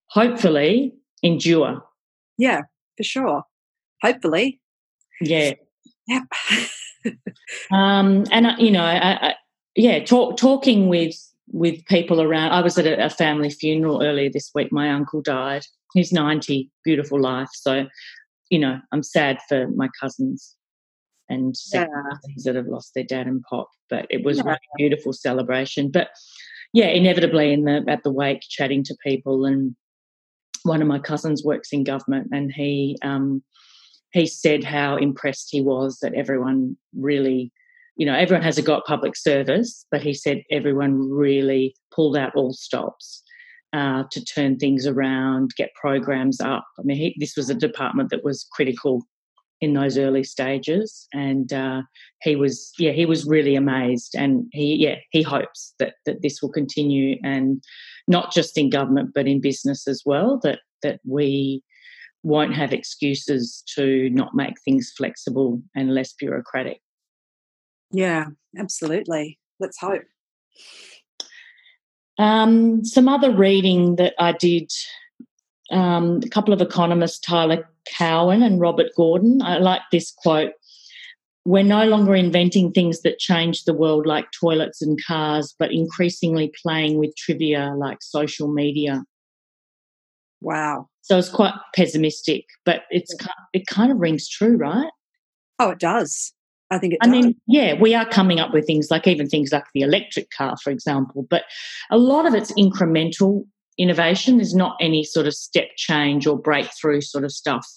hopefully 0.10 0.94
endure. 1.24 1.84
Yeah, 2.38 2.62
for 2.98 3.04
sure. 3.04 3.44
Hopefully. 4.02 4.60
Yeah. 5.22 5.54
Yep. 6.08 6.24
um, 7.72 8.26
and 8.32 8.48
you 8.60 8.72
know, 8.72 8.84
I, 8.84 9.30
I, 9.30 9.36
yeah, 9.76 10.04
talk, 10.04 10.38
talking 10.38 10.88
with 10.88 11.16
with 11.52 11.86
people 11.86 12.22
around. 12.22 12.52
I 12.52 12.62
was 12.62 12.78
at 12.78 12.86
a, 12.86 13.06
a 13.06 13.10
family 13.10 13.50
funeral 13.50 14.04
earlier 14.04 14.30
this 14.30 14.52
week. 14.54 14.72
My 14.72 14.92
uncle 14.92 15.22
died. 15.22 15.66
He's 15.94 16.12
ninety, 16.12 16.70
beautiful 16.84 17.20
life. 17.20 17.50
So, 17.54 17.86
you 18.50 18.60
know, 18.60 18.80
I'm 18.92 19.04
sad 19.04 19.40
for 19.48 19.68
my 19.70 19.88
cousins 20.00 20.56
and 21.30 21.56
yeah. 21.74 21.88
that 22.44 22.56
have 22.56 22.68
lost 22.68 22.94
their 22.94 23.04
dad 23.04 23.28
and 23.28 23.44
pop. 23.44 23.70
But 23.90 24.08
it 24.10 24.24
was 24.24 24.38
yeah. 24.38 24.44
really 24.44 24.60
beautiful 24.78 25.14
celebration. 25.14 25.92
But 25.92 26.10
yeah, 26.74 26.88
inevitably 26.88 27.54
in 27.54 27.64
the 27.64 27.84
at 27.88 28.04
the 28.04 28.12
wake, 28.12 28.42
chatting 28.42 28.84
to 28.84 28.96
people 29.04 29.46
and 29.46 29.76
one 30.64 30.82
of 30.82 30.88
my 30.88 31.00
cousins 31.00 31.44
works 31.44 31.72
in 31.72 31.84
government, 31.84 32.30
and 32.32 32.52
he 32.52 32.98
um, 33.04 33.44
he 34.12 34.26
said 34.26 34.64
how 34.64 34.98
impressed 34.98 35.50
he 35.52 35.62
was 35.62 36.00
that 36.02 36.14
everyone 36.14 36.78
really, 36.96 37.52
you 37.98 38.06
know, 38.06 38.16
everyone 38.16 38.44
has 38.44 38.58
a 38.58 38.62
got 38.62 38.86
public 38.86 39.16
service, 39.16 39.86
but 39.92 40.02
he 40.02 40.14
said 40.14 40.44
everyone 40.52 41.10
really 41.10 41.76
pulled 41.94 42.18
out 42.18 42.36
all 42.36 42.54
stops 42.54 43.22
uh, 43.74 44.04
to 44.12 44.24
turn 44.24 44.58
things 44.58 44.88
around, 44.88 45.52
get 45.58 45.70
programs 45.80 46.40
up. 46.40 46.66
I 46.80 46.84
mean, 46.84 46.98
he, 46.98 47.16
this 47.20 47.36
was 47.36 47.50
a 47.50 47.56
department 47.56 48.10
that 48.10 48.24
was 48.24 48.48
critical 48.52 49.06
in 49.62 49.74
those 49.74 49.98
early 49.98 50.24
stages, 50.24 51.08
and 51.14 51.52
uh, 51.54 51.82
he 52.22 52.36
was, 52.36 52.74
yeah, 52.78 52.92
he 52.92 53.06
was 53.06 53.26
really 53.26 53.56
amazed, 53.56 54.16
and 54.16 54.48
he, 54.52 54.76
yeah, 54.76 54.96
he 55.12 55.22
hopes 55.22 55.74
that 55.80 55.96
that 56.06 56.22
this 56.22 56.42
will 56.42 56.52
continue, 56.52 57.18
and 57.24 57.64
not 58.08 58.32
just 58.34 58.58
in 58.58 58.70
government 58.70 59.12
but 59.14 59.28
in 59.28 59.42
business 59.42 59.88
as 59.88 60.02
well. 60.06 60.40
That 60.44 60.60
that 60.84 61.00
we 61.06 61.64
won't 62.24 62.56
have 62.56 62.74
excuses 62.74 63.64
to 63.76 64.10
not 64.10 64.34
make 64.34 64.56
things 64.66 64.92
flexible 64.98 65.62
and 65.76 65.94
less 65.94 66.14
bureaucratic. 66.14 66.82
Yeah, 67.92 68.26
absolutely. 68.58 69.40
Let's 69.60 69.80
hope. 69.80 70.04
Um, 72.18 72.84
some 72.84 73.08
other 73.08 73.32
reading 73.32 73.98
that 73.98 74.14
I 74.18 74.32
did, 74.32 74.72
um, 75.72 76.22
a 76.24 76.30
couple 76.30 76.54
of 76.54 76.62
economists, 76.62 77.20
Tyler 77.20 77.70
Cowen 77.98 78.44
and 78.44 78.60
Robert 78.60 78.92
Gordon. 78.96 79.42
I 79.42 79.58
like 79.58 79.82
this 79.92 80.12
quote 80.12 80.52
We're 81.46 81.64
no 81.64 81.86
longer 81.86 82.16
inventing 82.16 82.72
things 82.72 83.02
that 83.02 83.20
change 83.20 83.64
the 83.64 83.74
world 83.74 84.06
like 84.06 84.28
toilets 84.40 84.82
and 84.82 85.00
cars, 85.06 85.54
but 85.58 85.72
increasingly 85.72 86.52
playing 86.62 86.98
with 86.98 87.16
trivia 87.16 87.74
like 87.78 88.00
social 88.02 88.48
media. 88.48 89.04
Wow. 90.42 90.90
So 91.02 91.18
it's 91.18 91.30
quite 91.30 91.54
pessimistic, 91.76 92.46
but 92.66 92.84
it's 92.90 93.16
it 93.54 93.68
kind 93.68 93.92
of 93.92 94.00
rings 94.00 94.28
true, 94.28 94.58
right? 94.58 94.92
Oh, 95.60 95.72
it 95.72 95.80
does. 95.80 96.34
I 96.72 96.80
think 96.80 96.94
it 96.94 97.00
I 97.02 97.06
does. 97.06 97.12
mean, 97.12 97.36
yeah, 97.48 97.80
we 97.80 97.94
are 97.94 98.08
coming 98.08 98.40
up 98.40 98.54
with 98.54 98.66
things 98.66 98.90
like 98.90 99.08
even 99.08 99.30
things 99.30 99.52
like 99.52 99.66
the 99.74 99.82
electric 99.82 100.30
car, 100.32 100.58
for 100.64 100.72
example, 100.72 101.26
but 101.30 101.44
a 101.92 101.98
lot 101.98 102.26
of 102.26 102.34
it's 102.34 102.52
incremental 102.54 103.46
innovation. 103.78 104.38
There's 104.38 104.56
not 104.56 104.78
any 104.80 105.04
sort 105.04 105.28
of 105.28 105.34
step 105.34 105.70
change 105.76 106.26
or 106.28 106.38
breakthrough 106.38 107.02
sort 107.02 107.24
of 107.24 107.32
stuff 107.32 107.68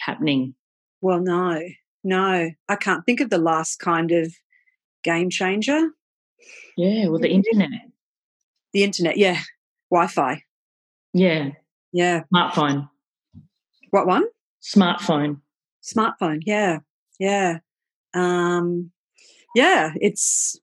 happening. 0.00 0.54
well, 1.00 1.20
no, 1.20 1.60
no. 2.04 2.50
I 2.68 2.76
can't 2.76 3.04
think 3.04 3.20
of 3.20 3.30
the 3.30 3.38
last 3.38 3.78
kind 3.78 4.12
of 4.12 4.32
game 5.04 5.30
changer. 5.30 5.90
Yeah, 6.76 7.06
well, 7.08 7.18
the 7.20 7.30
internet. 7.30 7.70
The 8.72 8.82
internet, 8.84 9.16
yeah. 9.16 9.40
Wi 9.90 10.06
Fi. 10.08 10.42
Yeah, 11.12 11.50
Yeah. 11.92 12.22
smartphone. 12.32 12.88
What 13.90 14.06
one? 14.06 14.24
Smartphone. 14.62 15.40
Smartphone. 15.82 16.42
Yeah. 16.44 16.80
Yeah. 17.18 17.58
Um, 18.14 18.90
yeah, 19.54 19.92
it's 19.96 20.58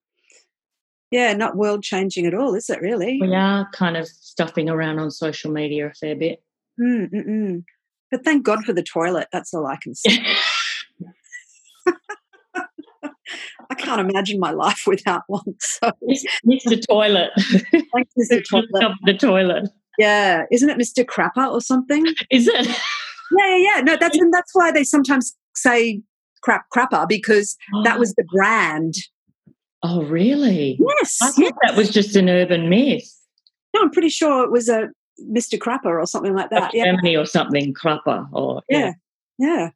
yeah, 1.14 1.32
not 1.34 1.56
world 1.56 1.84
changing 1.84 2.26
at 2.26 2.34
all, 2.34 2.56
is 2.56 2.72
it 2.72 2.82
really? 2.82 3.20
We 3.22 3.36
are 3.36 3.70
kind 3.72 3.96
of 3.96 4.08
stuffing 4.08 4.68
around 4.68 4.98
on 4.98 5.12
social 5.12 5.52
media 5.52 5.86
a 5.86 5.94
fair 5.94 6.16
bit. 6.16 6.42
Mm, 6.82 7.14
mm, 7.14 7.28
mm. 7.28 7.64
But 8.10 8.24
thank 8.26 8.44
God 8.44 8.66
for 8.66 8.74
the 8.74 8.82
toilet. 8.82 9.28
That's 9.32 9.54
all 9.54 9.68
I 9.68 9.76
can 9.76 9.94
say. 9.94 10.18
I 13.70 13.76
can't 13.78 14.10
imagine 14.10 14.40
my 14.40 14.50
life 14.50 14.86
without 14.88 15.22
one. 15.28 15.54
So 15.60 15.92
Mr. 16.50 16.84
Toilet. 16.88 17.30
thanks, 17.38 18.14
Mr. 18.32 18.44
Toilet. 18.50 18.92
the 19.04 19.14
toilet. 19.14 19.70
Yeah, 20.00 20.46
isn't 20.52 20.68
it 20.68 20.80
Mr. 20.80 21.06
Crapper 21.06 21.48
or 21.48 21.62
something? 21.62 22.08
Is 22.32 22.48
it? 22.48 22.66
Yeah, 22.66 23.56
yeah, 23.56 23.56
yeah. 23.76 23.82
No, 23.82 23.98
that's 24.00 24.18
and 24.18 24.34
that's 24.34 24.56
why 24.56 24.72
they 24.72 24.84
sometimes 24.84 25.38
say 25.56 26.02
crap 26.42 26.66
crapper 26.76 27.08
because 27.08 27.56
that 27.84 28.00
was 28.00 28.16
the 28.16 28.24
brand. 28.34 28.96
Oh, 29.84 30.04
really? 30.04 30.80
Yes, 30.80 31.20
I 31.22 31.26
yes. 31.26 31.36
thought 31.36 31.60
that 31.62 31.76
was 31.76 31.90
just 31.90 32.16
an 32.16 32.30
urban 32.30 32.70
myth. 32.70 33.10
No, 33.74 33.82
I'm 33.82 33.92
pretty 33.92 34.10
sure 34.10 34.44
it 34.44 34.52
was 34.52 34.70
a 34.70 34.90
Mr. 35.22 35.60
Crapper 35.60 36.02
or 36.02 36.06
something 36.08 36.34
like 36.34 36.46
Of 36.46 36.52
that. 36.52 36.74
Yeah, 36.74 36.86
Germany 36.86 37.18
or 37.18 37.26
something, 37.26 37.74
Klapper 37.74 38.28
or 38.32 38.62
yeah, 38.70 38.94
yeah. 39.38 39.70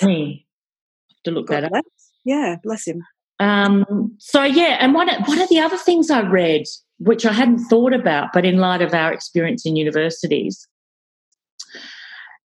Hmm. 0.00 0.06
Have 0.08 1.22
to 1.24 1.30
look 1.30 1.46
God 1.46 1.64
that 1.64 1.72
up. 1.72 1.84
Yeah, 2.24 2.56
bless 2.62 2.86
him. 2.86 3.02
Um, 3.38 4.14
so 4.18 4.42
yeah, 4.42 4.76
and 4.80 4.92
one 4.92 5.08
of, 5.08 5.26
one 5.26 5.40
of 5.40 5.48
the 5.48 5.60
other 5.60 5.76
things 5.76 6.10
I 6.10 6.20
read, 6.22 6.64
which 6.98 7.24
I 7.24 7.32
hadn't 7.32 7.60
thought 7.60 7.94
about, 7.94 8.32
but 8.32 8.44
in 8.44 8.58
light 8.58 8.82
of 8.82 8.92
our 8.92 9.12
experience 9.12 9.64
in 9.64 9.76
universities, 9.76 10.66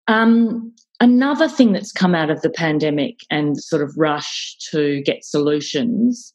um, 0.07 0.73
another 0.99 1.47
thing 1.47 1.73
that's 1.73 1.91
come 1.91 2.15
out 2.15 2.29
of 2.29 2.41
the 2.41 2.49
pandemic 2.49 3.19
and 3.29 3.61
sort 3.61 3.81
of 3.81 3.93
rush 3.97 4.57
to 4.71 5.01
get 5.01 5.23
solutions 5.23 6.33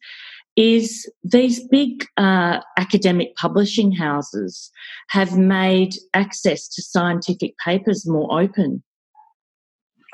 is 0.56 1.10
these 1.24 1.66
big 1.68 2.04
uh, 2.16 2.60
academic 2.76 3.34
publishing 3.36 3.92
houses 3.92 4.70
have 5.08 5.38
made 5.38 5.94
access 6.12 6.68
to 6.68 6.82
scientific 6.82 7.54
papers 7.64 8.06
more 8.06 8.40
open. 8.40 8.82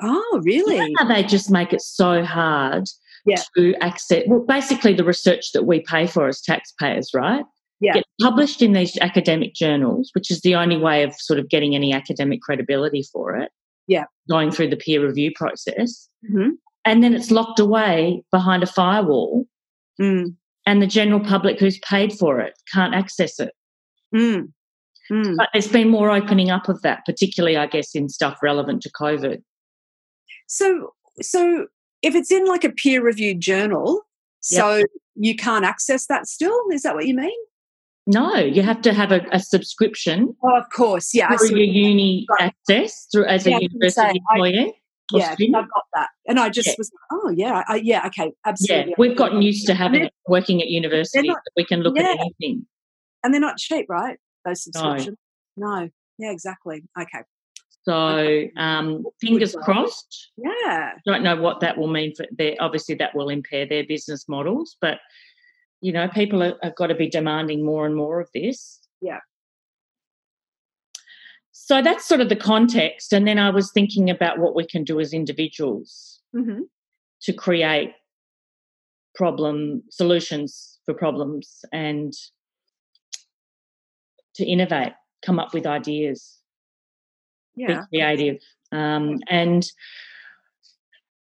Oh, 0.01 0.41
really? 0.43 0.93
They 1.07 1.23
just 1.23 1.49
make 1.49 1.73
it 1.73 1.81
so 1.81 2.23
hard 2.23 2.85
Yeah. 3.25 3.41
to 3.57 3.73
access. 3.81 4.23
Well, 4.27 4.45
basically, 4.47 4.93
the 4.93 5.03
research 5.03 5.51
that 5.53 5.65
we 5.65 5.79
pay 5.81 6.05
for 6.05 6.27
as 6.27 6.39
taxpayers, 6.41 7.09
right? 7.15 7.43
Yeah. 7.79 7.93
Gets 7.93 8.09
published 8.21 8.61
in 8.61 8.73
these 8.73 8.97
academic 9.01 9.53
journals, 9.53 10.11
which 10.13 10.31
is 10.31 10.41
the 10.41 10.55
only 10.55 10.77
way 10.77 11.03
of 11.03 11.13
sort 11.15 11.39
of 11.39 11.49
getting 11.49 11.75
any 11.75 11.93
academic 11.93 12.41
credibility 12.41 13.03
for 13.11 13.35
it. 13.35 13.51
Yeah. 13.87 14.05
Going 14.29 14.51
through 14.51 14.69
the 14.69 14.77
peer 14.77 15.05
review 15.05 15.31
process. 15.35 16.09
hmm 16.29 16.49
And 16.85 17.03
then 17.03 17.13
it's 17.13 17.31
locked 17.31 17.59
away 17.59 18.23
behind 18.31 18.63
a 18.63 18.67
firewall, 18.67 19.45
Mm, 19.99 20.35
and 20.67 20.79
the 20.81 20.85
general 20.87 21.19
public 21.19 21.59
who's 21.59 21.79
paid 21.79 22.13
for 22.13 22.39
it 22.39 22.53
can't 22.71 22.93
access 22.93 23.39
it. 23.39 23.51
mm, 24.13 24.51
mm. 25.11 25.35
But 25.37 25.49
there's 25.53 25.67
been 25.67 25.89
more 25.89 26.11
opening 26.11 26.51
up 26.51 26.69
of 26.69 26.81
that, 26.83 27.03
particularly, 27.05 27.57
I 27.57 27.65
guess, 27.65 27.95
in 27.95 28.07
stuff 28.09 28.37
relevant 28.43 28.83
to 28.83 28.91
COVID. 28.91 29.41
So, 30.47 30.93
so 31.21 31.67
if 32.03 32.13
it's 32.15 32.31
in 32.31 32.45
like 32.45 32.63
a 32.63 32.69
peer-reviewed 32.69 33.39
journal, 33.41 34.03
Yep. 34.51 34.59
so 34.61 34.83
you 35.15 35.35
can't 35.35 35.65
access 35.65 36.05
that 36.07 36.27
still. 36.27 36.57
Is 36.71 36.83
that 36.83 36.93
what 36.95 37.07
you 37.07 37.15
mean? 37.15 37.37
No, 38.07 38.35
you 38.37 38.61
have 38.63 38.81
to 38.83 38.93
have 38.93 39.11
a, 39.11 39.21
a 39.33 39.39
subscription 39.39 40.33
Oh, 40.41 40.55
of 40.57 40.69
course. 40.69 41.13
Yeah, 41.13 41.35
through 41.35 41.57
your 41.57 41.65
uni 41.67 42.25
Right. 42.39 42.53
access 42.69 43.07
through 43.11 43.25
as 43.25 43.45
Yeah, 43.45 43.57
a 43.57 43.61
university 43.61 44.21
employee. 44.31 44.73
Yeah. 45.11 45.35
I've 45.39 45.53
got 45.53 45.83
that, 45.93 46.09
and 46.27 46.39
I 46.39 46.49
just 46.49 46.67
Yeah. 46.67 46.75
was. 46.77 46.91
Oh, 47.11 47.29
yeah, 47.29 47.63
I, 47.67 47.75
yeah. 47.77 48.05
Okay, 48.07 48.31
absolutely. 48.45 48.89
Yeah, 48.91 48.95
we've 48.97 49.15
gotten 49.15 49.41
used 49.41 49.65
to 49.67 49.73
having 49.73 50.05
it 50.05 50.13
working 50.27 50.61
at 50.61 50.67
university 50.67 51.27
not- 51.27 51.37
that 51.37 51.51
we 51.55 51.63
can 51.65 51.81
look 51.81 51.95
yeah. 51.97 52.09
at 52.11 52.19
anything. 52.19 52.65
and 53.23 53.33
they're 53.33 53.41
not 53.41 53.57
cheap, 53.57 53.85
right? 53.89 54.17
Those 54.45 54.63
subscriptions. 54.63 55.17
No. 55.57 55.89
Yeah, 56.17 56.31
exactly. 56.31 56.83
Okay. 56.99 57.23
So 57.83 58.43
um, 58.57 59.03
fingers 59.21 59.55
crossed. 59.63 60.31
Yeah. 60.37 60.91
Don't 61.05 61.23
know 61.23 61.37
what 61.37 61.61
that 61.61 61.77
will 61.77 61.87
mean 61.87 62.13
for 62.15 62.25
their. 62.37 62.55
Obviously, 62.59 62.95
that 62.95 63.15
will 63.15 63.29
impair 63.29 63.65
their 63.65 63.85
business 63.85 64.27
models, 64.27 64.75
but 64.81 64.99
you 65.81 65.91
know, 65.91 66.07
people 66.07 66.41
are, 66.43 66.55
have 66.63 66.75
got 66.75 66.87
to 66.87 66.95
be 66.95 67.09
demanding 67.09 67.65
more 67.65 67.85
and 67.85 67.95
more 67.95 68.19
of 68.19 68.29
this. 68.33 68.79
Yeah. 69.01 69.19
So 71.51 71.81
that's 71.81 72.05
sort 72.05 72.21
of 72.21 72.29
the 72.29 72.35
context, 72.35 73.11
and 73.13 73.27
then 73.27 73.39
I 73.39 73.49
was 73.49 73.71
thinking 73.71 74.09
about 74.09 74.39
what 74.39 74.55
we 74.55 74.65
can 74.65 74.83
do 74.83 74.99
as 74.99 75.13
individuals 75.13 76.21
hmm 76.33 76.61
to 77.19 77.33
create 77.33 77.93
problem 79.15 79.81
solutions 79.89 80.77
for 80.85 80.93
problems 80.93 81.65
and 81.73 82.13
to 84.35 84.45
innovate, 84.45 84.93
come 85.25 85.39
up 85.39 85.51
with 85.51 85.65
ideas, 85.65 86.37
Yeah. 87.55 87.81
be 87.81 87.87
creative. 87.89 88.39
Um, 88.71 89.19
and 89.29 89.65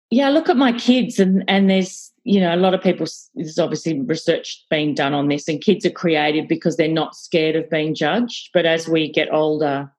yeah, 0.09 0.27
I 0.27 0.31
look 0.31 0.49
at 0.49 0.57
my 0.57 0.71
kids 0.73 1.19
and 1.19 1.43
and 1.47 1.69
there's 1.69 2.11
you 2.23 2.39
know 2.39 2.53
a 2.53 2.57
lot 2.57 2.73
of 2.73 2.81
people. 2.81 3.05
There's 3.35 3.59
obviously 3.59 3.99
research 4.01 4.63
being 4.69 4.93
done 4.93 5.13
on 5.13 5.27
this, 5.27 5.47
and 5.47 5.61
kids 5.61 5.85
are 5.85 5.91
creative 5.91 6.47
because 6.47 6.77
they're 6.77 6.87
not 6.87 7.15
scared 7.15 7.55
of 7.55 7.69
being 7.69 7.93
judged. 7.93 8.49
But 8.53 8.65
as 8.65 8.87
we 8.87 9.11
get 9.11 9.33
older, 9.33 9.91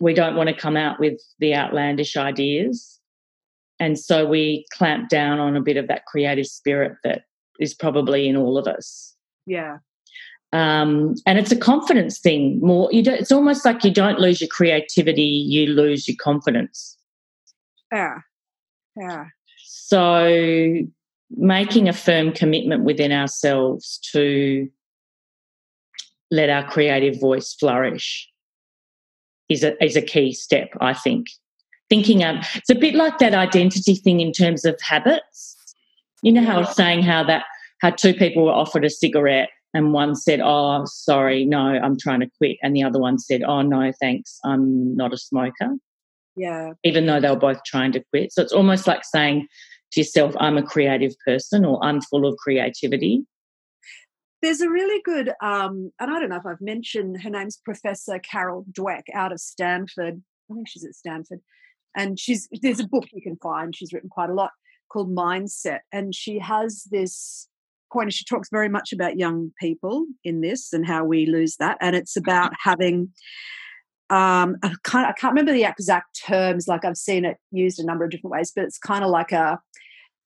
we 0.00 0.14
don't 0.14 0.36
want 0.36 0.48
to 0.48 0.54
come 0.54 0.76
out 0.76 0.98
with 0.98 1.20
the 1.38 1.54
outlandish 1.54 2.16
ideas, 2.16 2.98
and 3.78 3.98
so 3.98 4.26
we 4.26 4.66
clamp 4.72 5.08
down 5.08 5.38
on 5.38 5.56
a 5.56 5.60
bit 5.60 5.76
of 5.76 5.88
that 5.88 6.06
creative 6.06 6.46
spirit 6.46 6.96
that 7.04 7.22
is 7.60 7.74
probably 7.74 8.28
in 8.28 8.36
all 8.36 8.56
of 8.56 8.66
us. 8.66 9.14
Yeah. 9.46 9.78
Um, 10.52 11.14
and 11.26 11.38
it's 11.38 11.52
a 11.52 11.56
confidence 11.56 12.18
thing. 12.18 12.58
More, 12.60 12.88
you 12.90 13.02
don't. 13.02 13.20
It's 13.20 13.30
almost 13.30 13.64
like 13.64 13.84
you 13.84 13.92
don't 13.92 14.18
lose 14.18 14.40
your 14.40 14.48
creativity; 14.48 15.22
you 15.22 15.66
lose 15.66 16.08
your 16.08 16.16
confidence. 16.20 16.96
Yeah. 17.92 18.18
Yeah. 18.96 19.26
So, 19.64 20.86
making 21.36 21.88
a 21.88 21.92
firm 21.92 22.32
commitment 22.32 22.84
within 22.84 23.12
ourselves 23.12 23.98
to 24.12 24.68
let 26.30 26.50
our 26.50 26.68
creative 26.68 27.20
voice 27.20 27.54
flourish 27.54 28.28
is 29.48 29.64
a 29.64 29.82
is 29.84 29.96
a 29.96 30.02
key 30.02 30.32
step. 30.32 30.70
I 30.80 30.94
think 30.94 31.26
thinking 31.88 32.22
of 32.24 32.36
it's 32.54 32.70
a 32.70 32.74
bit 32.74 32.94
like 32.94 33.18
that 33.18 33.34
identity 33.34 33.96
thing 33.96 34.20
in 34.20 34.32
terms 34.32 34.64
of 34.64 34.80
habits. 34.80 35.56
You 36.22 36.32
know 36.32 36.44
how 36.44 36.56
I 36.56 36.60
was 36.60 36.76
saying 36.76 37.02
how 37.02 37.24
that 37.24 37.44
how 37.80 37.90
two 37.90 38.14
people 38.14 38.44
were 38.44 38.52
offered 38.52 38.84
a 38.84 38.90
cigarette 38.90 39.48
and 39.72 39.92
one 39.92 40.14
said, 40.14 40.40
"Oh, 40.42 40.84
sorry, 40.86 41.44
no, 41.44 41.58
I'm 41.58 41.98
trying 41.98 42.20
to 42.20 42.30
quit," 42.38 42.58
and 42.62 42.74
the 42.74 42.82
other 42.82 42.98
one 42.98 43.18
said, 43.18 43.42
"Oh, 43.42 43.62
no, 43.62 43.92
thanks, 44.00 44.38
I'm 44.44 44.96
not 44.96 45.12
a 45.12 45.18
smoker." 45.18 45.76
Yeah. 46.36 46.72
Even 46.84 47.06
though 47.06 47.20
they 47.20 47.30
were 47.30 47.36
both 47.36 47.62
trying 47.64 47.92
to 47.92 48.04
quit, 48.10 48.32
so 48.32 48.42
it's 48.42 48.52
almost 48.52 48.86
like 48.86 49.04
saying 49.04 49.46
to 49.92 50.00
yourself, 50.00 50.34
"I'm 50.38 50.56
a 50.56 50.62
creative 50.62 51.14
person," 51.24 51.64
or 51.64 51.82
"I'm 51.84 52.00
full 52.00 52.26
of 52.26 52.36
creativity." 52.36 53.24
There's 54.42 54.62
a 54.62 54.70
really 54.70 55.02
good, 55.02 55.30
um, 55.42 55.92
and 56.00 56.10
I 56.10 56.18
don't 56.18 56.30
know 56.30 56.36
if 56.36 56.46
I've 56.46 56.62
mentioned 56.62 57.20
her 57.22 57.30
name's 57.30 57.58
Professor 57.58 58.18
Carol 58.18 58.64
Dweck 58.72 59.02
out 59.12 59.32
of 59.32 59.40
Stanford. 59.40 60.22
I 60.50 60.54
think 60.54 60.68
she's 60.68 60.84
at 60.84 60.94
Stanford, 60.94 61.40
and 61.96 62.18
she's 62.18 62.48
there's 62.62 62.80
a 62.80 62.88
book 62.88 63.04
you 63.12 63.22
can 63.22 63.36
find. 63.36 63.76
She's 63.76 63.92
written 63.92 64.08
quite 64.08 64.30
a 64.30 64.34
lot 64.34 64.52
called 64.90 65.14
Mindset, 65.14 65.80
and 65.92 66.14
she 66.14 66.38
has 66.38 66.84
this 66.90 67.48
point. 67.92 68.12
She 68.12 68.24
talks 68.24 68.48
very 68.50 68.68
much 68.68 68.92
about 68.92 69.18
young 69.18 69.52
people 69.60 70.06
in 70.24 70.40
this 70.40 70.72
and 70.72 70.86
how 70.86 71.04
we 71.04 71.26
lose 71.26 71.56
that, 71.56 71.76
and 71.80 71.94
it's 71.94 72.16
about 72.16 72.52
having. 72.62 73.12
Um, 74.10 74.56
I 74.62 74.74
can't, 74.84 75.06
I 75.06 75.12
can't 75.12 75.32
remember 75.32 75.52
the 75.52 75.64
exact 75.64 76.20
terms. 76.26 76.66
Like 76.66 76.84
I've 76.84 76.96
seen 76.96 77.24
it 77.24 77.36
used 77.52 77.78
a 77.78 77.84
number 77.84 78.04
of 78.04 78.10
different 78.10 78.32
ways, 78.32 78.52
but 78.54 78.64
it's 78.64 78.78
kind 78.78 79.04
of 79.04 79.10
like 79.10 79.32
a 79.32 79.58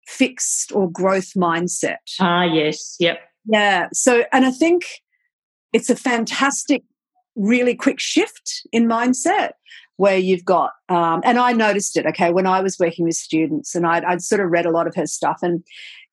fixed 0.07 0.71
or 0.71 0.89
growth 0.89 1.33
mindset. 1.35 1.97
Ah, 2.19 2.43
yes, 2.43 2.95
yep 2.99 3.19
yeah. 3.45 3.87
So, 3.93 4.25
and 4.31 4.45
I 4.45 4.51
think 4.51 4.83
it's 5.73 5.89
a 5.89 5.95
fantastic, 5.95 6.83
really 7.35 7.75
quick 7.75 7.99
shift 7.99 8.67
in 8.71 8.87
mindset 8.87 9.51
where 9.97 10.17
you've 10.17 10.45
got, 10.45 10.71
um, 10.89 11.21
and 11.23 11.37
I 11.37 11.53
noticed 11.53 11.95
it, 11.97 12.05
okay, 12.07 12.31
when 12.31 12.47
I 12.47 12.61
was 12.61 12.77
working 12.79 13.05
with 13.05 13.15
students 13.15 13.75
and 13.75 13.85
I'd, 13.85 14.03
I'd 14.03 14.21
sort 14.21 14.41
of 14.41 14.49
read 14.49 14.65
a 14.65 14.71
lot 14.71 14.87
of 14.87 14.95
her 14.95 15.05
stuff 15.05 15.39
and 15.41 15.63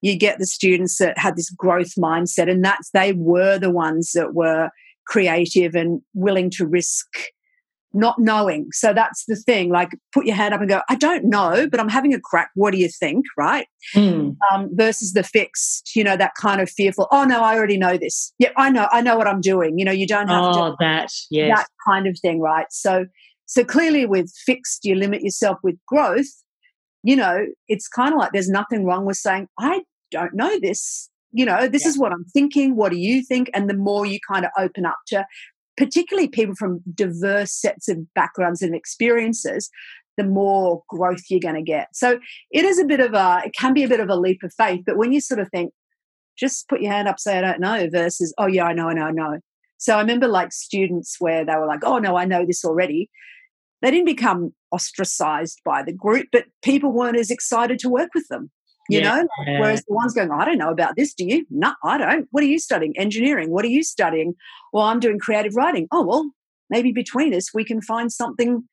you 0.03 0.17
get 0.17 0.39
the 0.39 0.47
students 0.47 0.99
that 0.99 1.19
had 1.19 1.37
this 1.37 1.51
growth 1.51 1.95
mindset 1.97 2.51
and 2.51 2.65
that's, 2.65 2.91
they 2.91 3.13
were 3.13 3.59
the 3.59 3.71
ones 3.71 4.13
that 4.13 4.35
were 4.35 4.71
creative 5.07 5.75
and 5.75 6.03
willing 6.13 6.51
to 6.51 6.67
risk 6.67 7.07
not 7.95 8.19
knowing. 8.19 8.69
So 8.73 8.93
that's 8.93 9.25
the 9.27 9.37
thing. 9.37 9.71
Like, 9.71 9.91
put 10.13 10.27
your 10.27 10.37
hand 10.37 10.53
up 10.53 10.61
and 10.61 10.69
go, 10.69 10.83
I 10.89 10.95
don't 10.95 11.25
know, 11.25 11.69
but 11.69 11.81
I'm 11.81 11.89
having 11.89 12.13
a 12.13 12.21
crack. 12.21 12.51
What 12.55 12.73
do 12.73 12.79
you 12.79 12.89
think? 12.89 13.25
Right. 13.37 13.67
Mm. 13.95 14.37
Um, 14.53 14.69
versus 14.73 15.15
the 15.15 15.23
fixed, 15.23 15.97
you 15.97 16.05
know, 16.05 16.17
that 16.17 16.35
kind 16.35 16.61
of 16.61 16.71
fearful, 16.71 17.09
oh, 17.11 17.25
no, 17.25 17.43
I 17.43 17.57
already 17.57 17.79
know 17.79 17.97
this. 17.97 18.33
Yeah, 18.39 18.51
I 18.57 18.71
know. 18.71 18.89
I 18.93 19.01
know 19.01 19.17
what 19.17 19.27
I'm 19.27 19.41
doing. 19.41 19.79
You 19.79 19.85
know, 19.85 19.93
you 19.93 20.07
don't 20.07 20.29
have 20.29 20.45
oh, 20.45 20.71
to. 20.71 20.77
that, 20.81 21.11
yes. 21.31 21.57
That 21.57 21.67
kind 21.87 22.07
of 22.07 22.19
thing. 22.21 22.41
Right. 22.41 22.67
So, 22.71 23.07
so 23.47 23.65
clearly 23.65 24.05
with 24.05 24.31
fixed, 24.45 24.85
you 24.85 24.95
limit 24.95 25.23
yourself 25.23 25.59
with 25.63 25.77
growth. 25.87 26.29
You 27.03 27.17
know, 27.17 27.47
it's 27.69 27.89
kind 27.89 28.13
of 28.13 28.19
like 28.19 28.33
there's 28.33 28.51
nothing 28.51 28.85
wrong 28.85 29.07
with 29.07 29.17
saying, 29.17 29.49
I 29.59 29.83
don't 30.11 30.35
know 30.35 30.59
this. 30.61 31.09
You 31.33 31.45
know, 31.45 31.69
this 31.69 31.85
yeah. 31.85 31.91
is 31.91 31.99
what 31.99 32.13
I'm 32.13 32.25
thinking. 32.33 32.77
What 32.77 32.91
do 32.91 32.99
you 32.99 33.23
think? 33.23 33.51
And 33.55 33.69
the 33.69 33.75
more 33.75 34.05
you 34.07 34.19
kind 34.31 34.45
of 34.45 34.51
open 34.59 34.85
up 34.85 34.99
to 35.09 35.27
particularly 35.79 36.29
people 36.29 36.57
from 36.57 36.81
diverse 36.93 37.53
sets 37.53 37.89
of 37.89 38.13
backgrounds 38.13 38.61
and 38.63 38.75
experiences, 38.75 39.71
the 40.17 40.25
more 40.25 40.83
growth 40.89 41.23
you're 41.31 41.39
going 41.39 41.55
to 41.55 41.63
get. 41.63 41.89
So 41.95 42.19
it 42.51 42.65
is 42.65 42.81
a 42.81 42.85
bit 42.85 42.99
of 42.99 43.15
a, 43.15 43.43
it 43.47 43.55
can 43.55 43.73
be 43.73 43.85
a 43.85 43.89
bit 43.89 44.01
of 44.01 44.09
a 44.09 44.17
leap 44.17 44.43
of 44.43 44.53
faith. 44.53 44.83
But 44.85 44.97
when 44.97 45.13
you 45.13 45.21
sort 45.21 45.39
of 45.39 45.49
think, 45.51 45.73
just 46.37 46.69
put 46.69 46.81
your 46.81 46.93
hand 46.93 47.07
up, 47.07 47.21
say, 47.21 47.39
I 47.39 47.41
don't 47.41 47.61
know, 47.61 47.89
versus, 47.91 48.35
oh, 48.39 48.47
yeah, 48.47 48.65
I 48.65 48.73
know, 48.73 48.89
I 48.89 48.93
know, 48.93 49.05
I 49.05 49.13
know. 49.13 49.39
So 49.79 49.95
I 49.95 50.01
remember 50.01 50.27
like 50.27 50.53
students 50.53 51.17
where 51.21 51.45
they 51.45 51.55
were 51.55 51.67
like, 51.67 51.85
oh, 51.85 51.99
no, 51.99 52.17
I 52.17 52.25
know 52.25 52.45
this 52.45 52.65
already. 52.65 53.09
They 53.81 53.93
didn't 53.93 54.07
become 54.07 54.53
ostracized 54.73 55.61
by 55.65 55.85
the 55.85 55.93
group, 55.93 56.27
but 56.33 56.47
people 56.63 56.91
weren't 56.91 57.17
as 57.17 57.31
excited 57.31 57.79
to 57.81 57.89
work 57.89 58.11
with 58.15 58.27
them 58.29 58.51
you 58.89 59.01
yeah. 59.01 59.23
know 59.23 59.29
whereas 59.59 59.85
the 59.87 59.95
ones 59.95 60.15
going 60.15 60.31
i 60.31 60.45
don't 60.45 60.59
know 60.59 60.71
about 60.71 60.97
this 60.97 61.15
do 61.15 61.25
you? 61.25 61.47
No 61.51 61.75
i 61.85 61.99
don't. 61.99 62.27
What 62.31 62.43
are 62.43 62.47
you 62.47 62.59
studying? 62.59 62.97
Engineering. 62.99 63.51
What 63.51 63.65
are 63.65 63.69
you 63.69 63.83
studying? 63.83 64.35
Well 64.73 64.85
i'm 64.85 65.01
doing 65.01 65.19
creative 65.19 65.55
writing. 65.57 65.89
Oh 65.93 66.05
well 66.05 66.31
maybe 66.71 66.93
between 66.93 67.35
us 67.35 67.53
we 67.55 67.65
can 67.65 67.81
find 67.81 68.13
something 68.13 68.65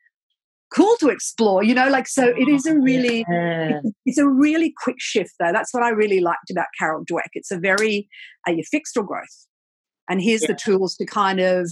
cool 0.73 0.95
to 0.99 1.10
explore 1.10 1.63
you 1.63 1.73
know 1.73 1.88
like 1.88 2.08
so 2.08 2.34
it 2.38 2.49
is 2.49 2.65
a 2.65 2.71
oh, 2.71 2.75
really 2.75 3.23
yeah. 3.30 3.80
it's 4.06 4.17
a 4.17 4.28
really 4.28 4.73
quick 4.84 4.97
shift 4.99 5.32
though. 5.39 5.51
That's 5.51 5.73
what 5.73 5.84
i 5.84 5.89
really 5.89 6.19
liked 6.19 6.49
about 6.51 6.67
carol 6.78 7.04
dweck. 7.06 7.30
It's 7.34 7.51
a 7.51 7.58
very 7.58 8.08
are 8.47 8.54
you 8.54 8.63
fixed 8.63 8.97
or 8.97 9.04
growth? 9.04 9.47
And 10.10 10.21
here's 10.21 10.43
yeah. 10.43 10.49
the 10.49 10.56
tools 10.56 10.95
to 10.97 11.06
kind 11.06 11.39
of 11.39 11.71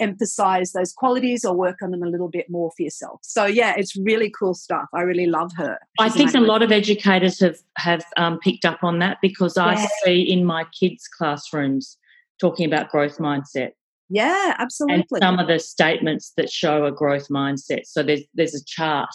emphasize 0.00 0.72
those 0.72 0.92
qualities 0.92 1.44
or 1.44 1.54
work 1.54 1.78
on 1.82 1.90
them 1.90 2.02
a 2.02 2.06
little 2.06 2.28
bit 2.28 2.50
more 2.50 2.70
for 2.76 2.82
yourself. 2.82 3.20
So 3.22 3.44
yeah, 3.44 3.74
it's 3.76 3.96
really 3.96 4.30
cool 4.30 4.54
stuff. 4.54 4.86
I 4.92 5.02
really 5.02 5.26
love 5.26 5.52
her. 5.56 5.78
She's 6.00 6.12
I 6.12 6.16
think 6.16 6.34
a 6.34 6.40
lot 6.40 6.62
of 6.62 6.72
educators 6.72 7.40
have 7.40 7.58
have 7.76 8.04
um, 8.16 8.38
picked 8.38 8.64
up 8.64 8.82
on 8.82 8.98
that 8.98 9.18
because 9.22 9.56
yeah. 9.56 9.64
I 9.64 9.88
see 10.04 10.20
in 10.20 10.44
my 10.44 10.64
kids' 10.78 11.08
classrooms 11.08 11.96
talking 12.40 12.66
about 12.66 12.90
growth 12.90 13.18
mindset. 13.18 13.72
Yeah, 14.10 14.54
absolutely. 14.58 14.96
And 14.96 15.22
some 15.22 15.38
of 15.38 15.46
the 15.46 15.58
statements 15.58 16.32
that 16.36 16.50
show 16.50 16.84
a 16.84 16.92
growth 16.92 17.28
mindset. 17.28 17.86
So 17.86 18.02
there's 18.02 18.22
there's 18.34 18.54
a 18.54 18.64
chart 18.64 19.14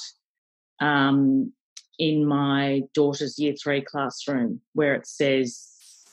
um, 0.79 1.51
in 1.97 2.25
my 2.25 2.83
daughter's 2.93 3.37
year 3.37 3.53
three 3.61 3.81
classroom 3.81 4.61
where 4.73 4.95
it 4.95 5.05
says, 5.05 5.67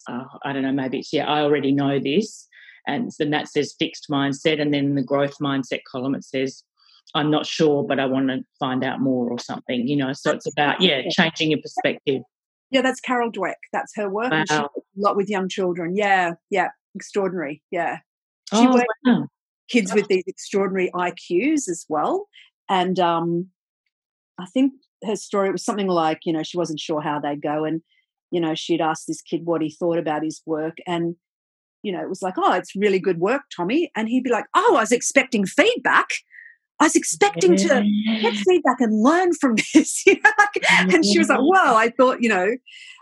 uh, 0.09 0.25
I 0.45 0.53
don't 0.53 0.63
know, 0.63 0.73
maybe 0.73 0.99
it's 0.99 1.13
yeah, 1.13 1.27
I 1.27 1.41
already 1.41 1.73
know 1.73 1.99
this 2.01 2.49
and 2.87 3.11
then 3.19 3.31
that 3.31 3.49
says 3.49 3.75
fixed 3.79 4.07
mindset 4.11 4.61
and 4.61 4.73
then 4.73 4.95
the 4.95 5.03
growth 5.03 5.39
mindset 5.41 5.81
column 5.91 6.15
it 6.15 6.25
says 6.25 6.63
i'm 7.15 7.31
not 7.31 7.47
sure 7.47 7.85
but 7.85 8.01
i 8.01 8.07
want 8.07 8.29
to 8.29 8.43
find 8.59 8.85
out 8.85 9.01
more 9.01 9.31
or 9.31 9.39
something 9.39 9.87
you 9.87 9.97
know? 9.97 10.13
So 10.13 10.33
it's 10.33 10.47
about 10.47 10.81
yeah 10.81 11.03
changing 11.11 11.51
your 11.51 11.61
perspective. 11.61 12.23
Yeah 12.71 12.83
that's 12.83 13.01
carol 13.01 13.31
dweck. 13.31 13.55
That's 13.73 13.93
her 13.97 14.09
work 14.09 14.33
wow. 14.33 14.45
a 14.51 14.69
lot 14.97 15.17
with 15.17 15.29
young 15.29 15.49
children. 15.49 15.97
Yeah 15.97 16.35
yeah 16.51 16.69
extraordinary 16.95 17.63
yeah. 17.71 17.99
She 18.53 18.67
oh, 18.67 18.73
works 18.73 18.87
wow. 19.05 19.27
kids 19.69 19.93
with 19.93 20.07
these 20.09 20.25
extraordinary 20.27 20.91
iqs 20.95 21.69
as 21.69 21.85
well 21.89 22.29
and 22.69 22.99
um 22.99 23.49
i 24.39 24.47
think 24.47 24.73
her 25.05 25.17
story 25.17 25.51
was 25.51 25.65
something 25.65 25.89
like 25.89 26.21
you 26.25 26.33
know 26.33 26.43
she 26.43 26.57
wasn't 26.57 26.81
sure 26.81 27.01
how 27.01 27.19
they'd 27.19 27.43
go 27.43 27.65
and 27.65 27.83
you 28.31 28.41
know 28.41 28.55
she'd 28.55 28.81
asked 28.81 29.07
this 29.07 29.23
kid 29.23 29.45
what 29.45 29.63
he 29.63 29.71
thought 29.71 29.99
about 29.99 30.23
his 30.23 30.41
work 30.47 30.77
and 30.87 31.17
you 31.87 31.93
know, 31.93 32.03
it 32.03 32.09
was 32.09 32.21
like, 32.21 32.35
oh, 32.37 32.53
it's 32.53 32.75
really 32.75 32.99
good 32.99 33.19
work, 33.19 33.43
Tommy. 33.57 33.93
And 33.95 34.09
he'd 34.09 34.25
be 34.25 34.31
like, 34.31 34.47
oh, 34.57 34.75
I 34.77 34.81
was 34.81 34.91
expecting 34.91 35.47
feedback. 35.47 36.09
I 36.81 36.85
was 36.87 36.97
expecting 36.97 37.53
yeah. 37.53 37.81
to 37.81 38.21
get 38.21 38.35
feedback 38.35 38.81
and 38.81 39.03
learn 39.03 39.33
from 39.35 39.55
this. 39.75 40.05
you 40.07 40.15
know, 40.15 40.31
like, 40.37 40.65
and 40.69 41.05
she 41.05 41.21
was 41.21 41.29
like, 41.29 41.39
"Well, 41.41 41.77
I 41.77 41.91
thought, 41.91 42.21
you 42.21 42.29
know, 42.29 42.49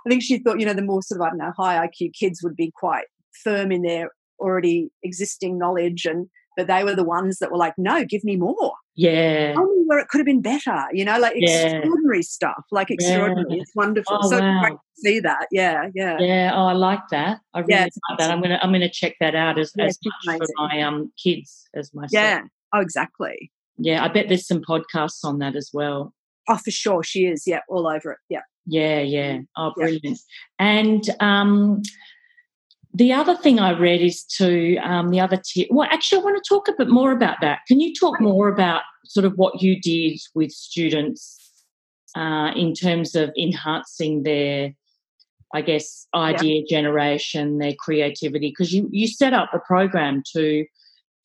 I 0.06 0.08
think 0.08 0.22
she 0.22 0.38
thought, 0.38 0.60
you 0.60 0.66
know, 0.66 0.74
the 0.74 0.82
more 0.82 1.02
sort 1.02 1.22
of, 1.22 1.26
I 1.26 1.30
don't 1.30 1.38
know, 1.38 1.52
high 1.56 1.86
IQ 1.86 2.12
kids 2.12 2.42
would 2.42 2.56
be 2.56 2.70
quite 2.74 3.06
firm 3.42 3.72
in 3.72 3.80
their 3.80 4.10
already 4.38 4.90
existing 5.02 5.58
knowledge 5.58 6.04
and 6.04 6.28
but 6.56 6.66
they 6.68 6.84
were 6.84 6.94
the 6.94 7.04
ones 7.04 7.38
that 7.38 7.50
were 7.50 7.58
like, 7.58 7.74
no, 7.78 8.04
give 8.04 8.22
me 8.22 8.36
more. 8.36 8.74
Yeah. 8.96 9.54
Tell 9.54 9.66
me 9.66 9.82
where 9.86 9.98
it 9.98 10.08
could 10.08 10.18
have 10.18 10.26
been 10.26 10.42
better, 10.42 10.86
you 10.92 11.04
know, 11.04 11.18
like 11.18 11.34
yeah. 11.36 11.48
extraordinary 11.66 12.22
stuff, 12.22 12.64
like 12.70 12.90
extraordinary. 12.90 13.46
Yeah. 13.50 13.62
It's 13.62 13.74
wonderful. 13.74 14.18
Oh, 14.22 14.30
so 14.30 14.40
wow. 14.40 14.60
great 14.60 14.72
to 14.74 14.78
see 14.96 15.20
that. 15.20 15.48
Yeah, 15.50 15.88
yeah. 15.94 16.18
Yeah. 16.20 16.52
Oh, 16.54 16.66
I 16.66 16.72
like 16.72 17.00
that. 17.10 17.40
I 17.54 17.60
really 17.60 17.72
Yeah, 17.74 17.88
like 18.08 18.18
that. 18.18 18.30
I'm 18.30 18.40
gonna 18.40 18.58
I'm 18.62 18.72
gonna 18.72 18.88
check 18.88 19.14
that 19.20 19.34
out 19.34 19.58
as, 19.58 19.72
Yeah, 19.76 19.86
as 19.86 19.98
much 20.26 20.38
for 20.38 20.46
my 20.56 20.80
um 20.80 21.12
kids 21.22 21.68
as 21.74 21.92
myself. 21.92 22.12
Yeah. 22.12 22.42
Oh, 22.72 22.80
exactly. 22.80 23.50
Yeah, 23.78 24.04
I 24.04 24.08
bet 24.08 24.28
there's 24.28 24.46
some 24.46 24.62
podcasts 24.62 25.24
on 25.24 25.38
that 25.40 25.56
as 25.56 25.70
well. 25.72 26.14
Oh, 26.48 26.56
for 26.56 26.70
sure. 26.70 27.02
She 27.02 27.26
is. 27.26 27.46
Yeah, 27.46 27.60
all 27.68 27.86
over 27.88 28.12
it. 28.12 28.18
Yeah. 28.28 28.42
Yeah, 28.66 29.00
yeah. 29.00 29.40
Oh, 29.56 29.72
Yeah. 29.76 29.84
brilliant. 29.86 30.18
And 30.58 31.04
um, 31.20 31.82
the 32.94 33.12
other 33.12 33.36
thing 33.36 33.58
I 33.58 33.76
read 33.76 34.00
is 34.00 34.22
to 34.38 34.76
um, 34.78 35.10
the 35.10 35.20
other 35.20 35.36
tip. 35.36 35.66
Well, 35.70 35.88
actually, 35.90 36.20
I 36.20 36.24
want 36.24 36.42
to 36.42 36.48
talk 36.48 36.68
a 36.68 36.74
bit 36.78 36.88
more 36.88 37.10
about 37.10 37.40
that. 37.40 37.60
Can 37.66 37.80
you 37.80 37.92
talk 37.92 38.20
more 38.20 38.48
about 38.48 38.82
sort 39.04 39.26
of 39.26 39.32
what 39.34 39.60
you 39.60 39.80
did 39.80 40.20
with 40.34 40.52
students 40.52 41.40
uh, 42.16 42.52
in 42.54 42.72
terms 42.72 43.16
of 43.16 43.32
enhancing 43.36 44.22
their, 44.22 44.74
I 45.52 45.62
guess, 45.62 46.06
idea 46.14 46.64
generation, 46.64 47.58
their 47.58 47.74
creativity? 47.76 48.50
Because 48.50 48.72
you 48.72 48.88
you 48.92 49.08
set 49.08 49.32
up 49.32 49.50
a 49.52 49.58
program 49.58 50.22
to 50.36 50.64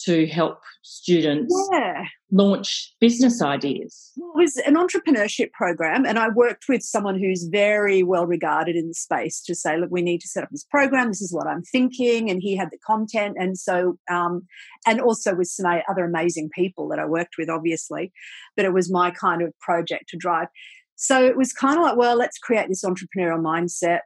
to 0.06 0.28
help 0.28 0.60
students 0.82 1.54
Yeah. 1.72 2.06
launch 2.32 2.96
business 3.00 3.42
ideas. 3.42 4.12
Well, 4.16 4.32
it 4.36 4.44
was 4.44 4.58
an 4.58 4.76
entrepreneurship 4.76 5.52
program, 5.52 6.06
and 6.06 6.18
I 6.18 6.30
worked 6.30 6.66
with 6.70 6.82
someone 6.84 7.20
who's 7.20 7.44
very 7.44 8.02
well 8.04 8.26
regarded 8.26 8.76
in 8.76 8.88
the 8.88 8.94
space 8.94 9.42
to 9.44 9.56
say, 9.56 9.78
look, 9.78 9.92
we 9.92 10.02
need 10.02 10.22
to 10.22 10.28
set 10.28 10.44
up 10.44 10.50
this 10.52 10.64
program. 10.64 11.10
This 11.10 11.22
is 11.22 11.34
what 11.34 11.48
I'm 11.48 11.64
thinking, 11.64 12.30
and 12.30 12.42
he 12.42 12.56
had 12.56 12.70
the 12.72 12.78
content, 12.78 13.36
and 13.40 13.58
so, 13.58 13.98
um, 14.10 14.48
and 14.88 15.02
also 15.02 15.36
with 15.36 15.48
some 15.48 15.66
other 15.90 16.06
amazing 16.06 16.50
people 16.54 16.88
that 16.90 17.00
I 17.00 17.06
worked 17.06 17.36
with, 17.38 17.50
obviously, 17.50 18.14
but 18.56 18.66
it 18.66 18.74
was 18.74 18.92
my 18.92 19.12
kind 19.12 19.42
of 19.42 19.58
project 19.60 20.10
to 20.10 20.18
drive. 20.18 20.48
So 20.96 21.26
it 21.26 21.38
was 21.38 21.54
kind 21.54 21.78
of 21.78 21.84
like, 21.84 21.98
well, 21.98 22.16
let's 22.16 22.38
create 22.38 22.68
this 22.70 22.84
entrepreneurial 22.84 23.42
mindset, 23.42 24.02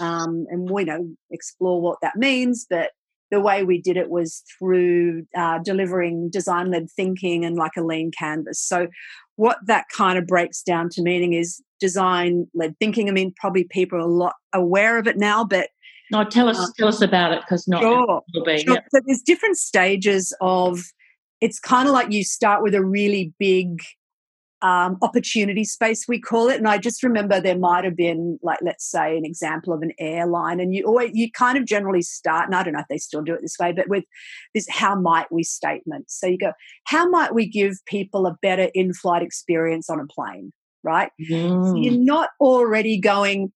um, 0.00 0.46
and 0.50 0.70
we 0.70 0.84
know 0.84 1.10
explore 1.30 1.80
what 1.80 1.98
that 2.02 2.16
means, 2.16 2.66
but 2.68 2.90
the 3.30 3.40
way 3.40 3.64
we 3.64 3.80
did 3.80 3.96
it 3.96 4.10
was 4.10 4.42
through 4.58 5.26
uh, 5.36 5.58
delivering 5.58 6.30
design 6.30 6.70
led 6.70 6.90
thinking 6.90 7.44
and 7.44 7.56
like 7.56 7.72
a 7.76 7.82
lean 7.82 8.10
canvas. 8.16 8.60
So, 8.60 8.88
what 9.36 9.58
that 9.66 9.86
kind 9.94 10.18
of 10.18 10.26
breaks 10.26 10.62
down 10.62 10.88
to 10.90 11.02
meaning 11.02 11.32
is 11.32 11.62
design 11.80 12.46
led 12.54 12.78
thinking. 12.78 13.08
I 13.08 13.12
mean, 13.12 13.34
probably 13.38 13.64
people 13.64 13.98
are 13.98 14.02
a 14.02 14.06
lot 14.06 14.34
aware 14.52 14.98
of 14.98 15.06
it 15.06 15.16
now, 15.16 15.44
but 15.44 15.70
no, 16.10 16.24
tell 16.24 16.48
us 16.48 16.58
uh, 16.58 16.66
tell 16.78 16.88
us 16.88 17.00
about 17.00 17.32
it 17.32 17.40
because 17.40 17.66
not 17.66 17.82
sure, 17.82 18.22
be, 18.44 18.58
sure. 18.58 18.74
Yep. 18.74 18.84
So 18.90 19.00
there's 19.06 19.22
different 19.22 19.56
stages 19.56 20.34
of. 20.40 20.80
It's 21.42 21.60
kind 21.60 21.86
of 21.86 21.92
like 21.92 22.10
you 22.10 22.24
start 22.24 22.62
with 22.62 22.74
a 22.74 22.82
really 22.82 23.34
big 23.38 23.82
um, 24.62 24.96
opportunity 25.02 25.64
space 25.64 26.06
we 26.08 26.20
call 26.20 26.48
it. 26.48 26.56
And 26.56 26.68
i 26.68 26.78
just 26.78 27.02
remember 27.02 27.40
there 27.40 27.58
might 27.58 27.84
have 27.84 27.96
been 27.96 28.38
like 28.42 28.58
let's 28.62 28.88
say 28.90 29.16
an 29.16 29.24
example 29.24 29.72
of 29.72 29.82
an 29.82 29.92
airline 29.98 30.60
and 30.60 30.74
you 30.74 30.84
always 30.84 31.10
you 31.14 31.30
kind 31.30 31.58
of 31.58 31.66
generally 31.66 32.02
start 32.02 32.46
and 32.46 32.54
i 32.54 32.62
don't 32.62 32.72
know 32.72 32.80
if 32.80 32.88
they 32.88 32.98
still 32.98 33.22
do 33.22 33.34
it 33.34 33.42
this 33.42 33.56
way 33.60 33.72
but 33.72 33.88
with 33.88 34.04
this 34.54 34.66
how 34.70 34.98
might 34.98 35.30
we 35.30 35.42
statement. 35.42 36.10
So 36.10 36.26
you 36.26 36.38
go 36.38 36.52
how 36.84 37.08
might 37.08 37.34
we 37.34 37.46
give 37.46 37.74
people 37.86 38.26
a 38.26 38.36
better 38.42 38.70
in-flight 38.74 39.22
experience 39.22 39.90
on 39.90 40.00
a 40.00 40.06
plane? 40.06 40.52
Right? 40.82 41.10
Mm. 41.30 41.70
so 41.70 41.74
you're 41.76 42.00
not 42.00 42.30
already 42.40 43.00
going 43.00 43.52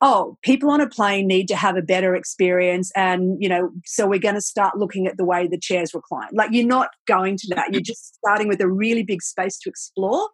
oh, 0.00 0.36
people 0.42 0.70
on 0.70 0.80
a 0.80 0.88
plane 0.88 1.26
need 1.26 1.48
to 1.48 1.56
have 1.56 1.76
a 1.76 1.82
better 1.82 2.14
experience. 2.14 2.90
And, 2.94 3.40
you 3.40 3.48
know, 3.48 3.70
so 3.84 4.06
we're 4.06 4.18
going 4.18 4.34
to 4.34 4.40
start 4.40 4.76
looking 4.76 5.06
at 5.06 5.16
the 5.16 5.24
way 5.24 5.46
the 5.46 5.58
chairs 5.58 5.94
recline. 5.94 6.28
Like 6.32 6.50
you're 6.52 6.66
not 6.66 6.88
going 7.06 7.36
to 7.38 7.54
that. 7.54 7.72
You're 7.72 7.80
just 7.80 8.14
starting 8.14 8.48
with 8.48 8.60
a 8.60 8.68
really 8.68 9.02
big 9.02 9.22
space 9.22 9.58
to 9.60 9.70
explore. 9.70 10.28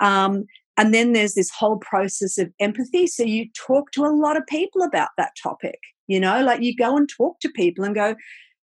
Um, 0.00 0.44
and 0.76 0.94
then 0.94 1.12
there's 1.12 1.34
this 1.34 1.50
whole 1.50 1.78
process 1.78 2.38
of 2.38 2.52
empathy. 2.60 3.08
So 3.08 3.24
you 3.24 3.46
talk 3.66 3.90
to 3.92 4.04
a 4.04 4.14
lot 4.14 4.36
of 4.36 4.46
people 4.46 4.82
about 4.82 5.10
that 5.18 5.32
topic, 5.42 5.80
you 6.06 6.20
know, 6.20 6.42
like 6.42 6.62
you 6.62 6.74
go 6.74 6.96
and 6.96 7.08
talk 7.08 7.40
to 7.40 7.50
people 7.50 7.84
and 7.84 7.94
go, 7.94 8.14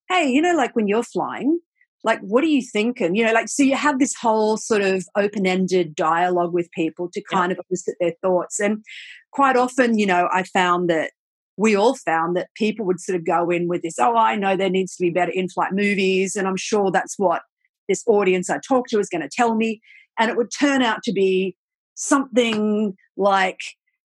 hey, 0.10 0.30
you 0.30 0.41
know, 0.41 0.56
like 0.56 0.76
when 0.76 0.88
you're 0.88 1.04
flying, 1.04 1.60
like 2.06 2.20
what 2.22 2.44
are 2.44 2.48
you 2.48 2.62
thinking 2.62 3.15
you 3.15 3.26
know 3.26 3.34
like 3.34 3.50
so 3.50 3.63
you 3.63 3.76
have 3.76 4.00
this 4.00 4.15
whole 4.15 4.56
sort 4.56 4.82
of 4.82 5.06
open-ended 5.18 5.96
dialogue 5.96 6.54
with 6.54 6.72
people 6.72 7.10
to 7.12 7.22
kind 7.22 7.52
yeah. 7.52 7.58
of 7.58 7.65
elicit 7.70 7.96
their 8.00 8.13
thoughts. 8.22 8.60
And 8.60 8.84
quite 9.32 9.58
often 9.58 9.98
you 9.98 10.06
know 10.06 10.30
i 10.32 10.44
found 10.44 10.89
that 10.89 11.12
we 11.58 11.76
all 11.76 11.96
found 11.96 12.38
that 12.38 12.48
people 12.56 12.86
would 12.86 13.02
sort 13.02 13.18
of 13.18 13.26
go 13.26 13.50
in 13.50 13.68
with 13.68 13.82
this 13.82 14.00
oh 14.00 14.15
i 14.15 14.38
know 14.38 14.56
there 14.56 14.70
needs 14.70 14.96
to 14.96 15.02
be 15.02 15.10
better 15.10 15.32
in-flight 15.32 15.74
movies 15.74 16.38
and 16.38 16.48
i'm 16.48 16.56
sure 16.56 16.89
that's 16.89 17.20
what 17.20 17.41
this 17.89 18.02
audience 18.08 18.50
i 18.50 18.58
talk 18.65 18.88
to 18.88 19.00
is 19.00 19.10
going 19.10 19.22
to 19.22 19.30
tell 19.30 19.56
me. 19.56 19.82
And 20.18 20.32
it 20.32 20.38
would 20.38 20.52
turn 20.58 20.82
out 20.82 21.04
to 21.04 21.12
be 21.12 21.56
something 21.96 22.96
like 23.18 23.60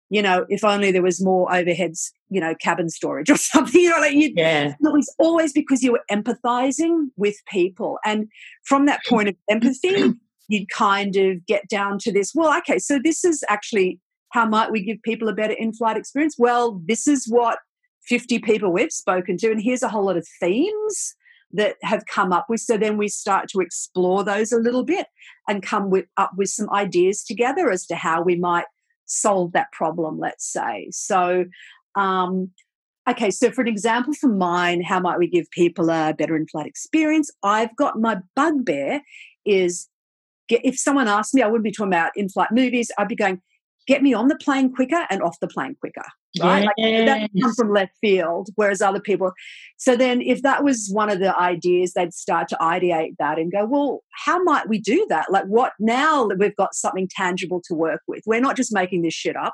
you 0.10 0.22
know, 0.22 0.46
if 0.50 0.64
only 0.64 0.92
there 0.92 1.04
was 1.04 1.24
more 1.24 1.48
overheads, 1.50 2.12
you 2.30 2.42
know, 2.42 2.56
cabin 2.56 2.90
storage 2.90 3.30
or 3.30 3.38
something. 3.38 3.80
You 3.80 3.92
know, 3.92 4.00
like 4.00 4.14
you, 4.14 4.34
yeah. 4.36 4.70
it 4.70 4.76
was 4.82 5.14
always 5.20 5.54
because 5.54 5.84
you 5.84 5.92
were 5.92 6.04
empathizing 6.12 7.08
with 7.16 7.36
people, 7.48 8.00
and 8.04 8.28
from 8.64 8.86
that 8.88 9.02
point 9.08 9.30
of 9.30 9.36
empathy, 9.50 10.14
you'd 10.48 10.70
kind 10.70 11.16
of 11.16 11.46
get 11.46 11.68
down 11.70 12.00
to 12.00 12.12
this. 12.12 12.34
Well, 12.34 12.58
okay, 12.60 12.80
so 12.80 13.00
this 13.02 13.24
is 13.24 13.44
actually 13.50 14.00
how 14.32 14.46
might 14.46 14.72
we 14.72 14.84
give 14.84 15.02
people 15.02 15.28
a 15.28 15.34
better 15.34 15.56
in-flight 15.58 15.98
experience? 15.98 16.36
Well, 16.38 16.82
this 16.86 17.08
is 17.08 17.26
what 17.28 17.58
50 18.04 18.40
people 18.40 18.72
we've 18.72 18.92
spoken 18.92 19.38
to, 19.38 19.52
and 19.52 19.62
here's 19.62 19.84
a 19.84 19.90
whole 19.90 20.06
lot 20.06 20.18
of 20.18 20.28
themes 20.40 21.16
that 21.52 21.78
have 21.82 22.06
come 22.06 22.32
up 22.32 22.46
with. 22.48 22.60
So 22.62 22.78
then 22.78 22.98
we 22.98 23.08
start 23.08 23.50
to 23.50 23.60
explore 23.60 24.24
those 24.24 24.52
a 24.52 24.60
little 24.60 24.84
bit 24.84 25.08
and 25.48 25.64
come 25.64 25.90
with, 25.90 26.06
up 26.18 26.32
with 26.38 26.50
some 26.50 26.70
ideas 26.70 27.24
together 27.24 27.72
as 27.72 27.88
to 27.88 27.96
how 27.96 28.22
we 28.22 28.36
might 28.36 28.66
solve 29.10 29.52
that 29.54 29.72
problem, 29.72 30.20
let's 30.20 30.46
say. 30.46 30.88
So, 30.92 31.46
um, 31.96 32.52
okay, 33.10 33.32
so 33.32 33.52
for 33.52 33.62
an 33.62 33.68
example 33.68 34.14
for 34.14 34.30
mine, 34.30 34.82
how 34.82 35.00
might 35.00 35.20
we 35.20 35.28
give 35.28 35.50
people 35.52 35.90
a 35.90 36.14
better 36.14 36.36
in 36.36 36.48
flight 36.48 36.68
experience? 36.68 37.30
I've 37.44 37.76
got 37.76 38.00
my 38.00 38.18
bugbear 38.36 39.02
is 39.46 39.88
get, 40.48 40.62
if 40.64 40.78
someone 40.78 41.08
asked 41.08 41.34
me, 41.34 41.42
I 41.42 41.48
wouldn't 41.48 41.64
be 41.64 41.72
talking 41.72 41.94
about 41.94 42.12
in 42.16 42.30
flight 42.30 42.52
movies, 42.52 42.92
I'd 42.98 43.08
be 43.08 43.16
going, 43.16 43.42
get 43.88 44.04
me 44.04 44.14
on 44.14 44.28
the 44.28 44.38
plane 44.38 44.74
quicker 44.74 45.06
and 45.10 45.22
off 45.22 45.40
the 45.40 45.48
plane 45.48 45.76
quicker 45.80 46.06
right 46.42 46.68
yes. 46.78 47.08
like 47.08 47.32
that 47.32 47.42
comes 47.42 47.56
from 47.56 47.74
left 47.74 47.94
field 48.00 48.50
whereas 48.56 48.82
other 48.82 49.00
people 49.00 49.32
so 49.78 49.96
then 49.96 50.22
if 50.22 50.44
that 50.44 50.64
was 50.64 50.90
one 50.92 51.10
of 51.10 51.20
the 51.20 51.36
ideas 51.40 51.94
they'd 51.94 52.14
start 52.14 52.48
to 52.48 52.58
ideate 52.62 53.16
that 53.18 53.40
and 53.40 53.52
go 53.52 53.66
well 53.66 54.04
how 54.26 54.42
might 54.44 54.68
we 54.68 54.80
do 54.80 55.06
that? 55.10 55.32
Like 55.32 55.46
what 55.46 55.74
now 55.80 56.28
that 56.28 56.38
we've 56.38 56.56
got 56.56 56.74
something 56.74 57.08
tangible 57.10 57.62
to 57.66 57.74
work 57.74 58.02
with? 58.08 58.24
We're 58.26 58.42
not 58.42 58.56
just 58.56 58.74
making 58.74 59.02
this 59.02 59.14
shit 59.14 59.36
up. 59.36 59.54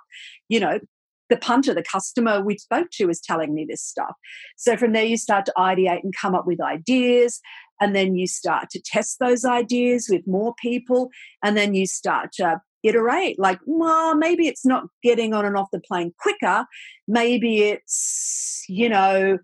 You 0.49 0.59
know 0.59 0.79
the 1.27 1.37
punter 1.37 1.73
the 1.73 1.81
customer 1.81 2.39
we 2.39 2.55
spoke 2.55 2.87
to 2.91 3.09
is 3.09 3.19
telling 3.19 3.55
me 3.55 3.65
this 3.67 3.83
stuff. 3.83 4.13
So 4.57 4.77
from 4.77 4.93
there 4.93 5.05
you 5.05 5.17
start 5.17 5.45
to 5.45 5.53
ideate 5.57 6.03
and 6.03 6.13
come 6.15 6.35
up 6.35 6.45
with 6.45 6.61
ideas 6.61 7.41
and 7.81 7.95
then 7.95 8.15
you 8.15 8.27
start 8.27 8.69
to 8.71 8.81
test 8.85 9.17
those 9.19 9.43
ideas 9.43 10.07
with 10.07 10.21
more 10.27 10.53
people 10.61 11.09
and 11.43 11.57
then 11.57 11.73
you 11.73 11.87
start 11.87 12.31
to 12.33 12.61
iterate. 12.87 13.39
Like 13.39 13.59
well 13.65 14.15
maybe 14.15 14.47
it's 14.47 14.65
not 14.65 14.85
getting 15.03 15.33
on 15.33 15.45
and 15.45 15.57
off 15.57 15.69
the 15.71 15.79
plane 15.79 16.13
quicker. 16.19 16.65
Maybe 17.07 17.63
it's 17.63 18.63
you 18.67 18.89
know 18.89 19.37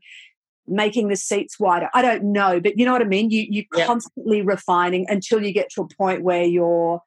making 0.67 1.09
the 1.09 1.15
seats 1.15 1.59
wider. 1.59 1.89
I 1.93 2.01
don't 2.01 2.31
know 2.31 2.59
but 2.59 2.77
you 2.77 2.85
know 2.85 2.91
what 2.91 3.01
i 3.01 3.05
mean? 3.05 3.29
You 3.29 3.45
you 3.49 3.65
yep. 3.75 3.87
constantly 3.87 4.41
refining 4.41 5.05
until 5.09 5.43
you 5.43 5.51
get 5.51 5.69
to 5.71 5.81
a 5.81 5.95
point 5.95 6.23
where 6.23 6.43
you're 6.43 7.01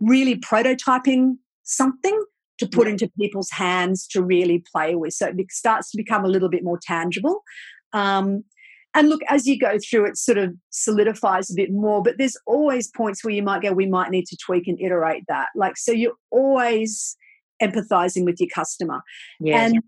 really 0.00 0.36
prototyping 0.36 1.36
something 1.62 2.24
to 2.58 2.68
put 2.68 2.86
yep. 2.86 2.92
into 2.92 3.10
people's 3.18 3.50
hands 3.50 4.06
to 4.08 4.22
really 4.22 4.64
play 4.72 4.94
with. 4.94 5.12
So 5.12 5.26
it 5.26 5.50
starts 5.50 5.90
to 5.90 5.96
become 5.96 6.24
a 6.24 6.28
little 6.28 6.48
bit 6.48 6.62
more 6.62 6.78
tangible. 6.80 7.42
Um, 7.92 8.44
and 8.94 9.08
look, 9.08 9.20
as 9.28 9.46
you 9.46 9.58
go 9.58 9.76
through, 9.78 10.06
it 10.06 10.16
sort 10.16 10.38
of 10.38 10.54
solidifies 10.70 11.50
a 11.50 11.54
bit 11.54 11.72
more, 11.72 12.02
but 12.02 12.16
there's 12.16 12.36
always 12.46 12.88
points 12.88 13.24
where 13.24 13.34
you 13.34 13.42
might 13.42 13.62
go, 13.62 13.72
we 13.72 13.86
might 13.86 14.10
need 14.10 14.26
to 14.26 14.36
tweak 14.36 14.68
and 14.68 14.80
iterate 14.80 15.24
that. 15.26 15.48
Like, 15.56 15.76
so 15.76 15.90
you're 15.90 16.14
always 16.30 17.16
empathizing 17.62 18.24
with 18.24 18.40
your 18.40 18.48
customer 18.52 19.00
yes. 19.38 19.72
and 19.72 19.82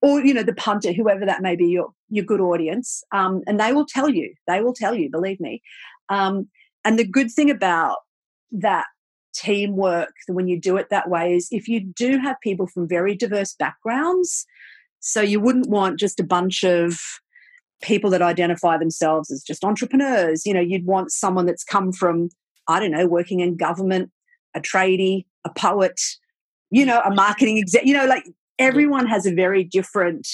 or 0.00 0.24
you 0.24 0.32
know 0.32 0.42
the 0.42 0.54
punter 0.54 0.90
whoever 0.90 1.26
that 1.26 1.42
may 1.42 1.54
be 1.54 1.66
your 1.66 1.92
your 2.08 2.24
good 2.24 2.40
audience 2.40 3.04
um, 3.12 3.42
and 3.46 3.60
they 3.60 3.74
will 3.74 3.84
tell 3.84 4.08
you 4.08 4.32
they 4.48 4.62
will 4.62 4.72
tell 4.72 4.94
you 4.94 5.10
believe 5.10 5.38
me 5.38 5.62
um, 6.08 6.48
and 6.82 6.98
the 6.98 7.04
good 7.04 7.30
thing 7.30 7.50
about 7.50 7.98
that 8.50 8.86
teamwork 9.34 10.12
when 10.28 10.48
you 10.48 10.58
do 10.58 10.78
it 10.78 10.88
that 10.90 11.10
way 11.10 11.34
is 11.34 11.46
if 11.50 11.68
you 11.68 11.80
do 11.80 12.18
have 12.18 12.36
people 12.42 12.66
from 12.66 12.88
very 12.88 13.14
diverse 13.14 13.54
backgrounds 13.54 14.46
so 15.00 15.20
you 15.20 15.38
wouldn't 15.40 15.68
want 15.68 16.00
just 16.00 16.18
a 16.18 16.24
bunch 16.24 16.64
of 16.64 16.98
people 17.82 18.10
that 18.10 18.22
identify 18.22 18.76
themselves 18.76 19.30
as 19.30 19.42
just 19.42 19.64
entrepreneurs. 19.64 20.44
You 20.46 20.54
know, 20.54 20.60
you'd 20.60 20.86
want 20.86 21.12
someone 21.12 21.46
that's 21.46 21.64
come 21.64 21.92
from, 21.92 22.28
I 22.68 22.80
don't 22.80 22.90
know, 22.90 23.06
working 23.06 23.40
in 23.40 23.56
government, 23.56 24.10
a 24.54 24.60
tradie, 24.60 25.24
a 25.44 25.50
poet, 25.50 26.00
you 26.70 26.84
know, 26.84 27.00
a 27.04 27.12
marketing 27.12 27.58
exec. 27.58 27.86
You 27.86 27.94
know, 27.94 28.06
like 28.06 28.24
everyone 28.58 29.06
has 29.06 29.26
a 29.26 29.34
very 29.34 29.64
different 29.64 30.28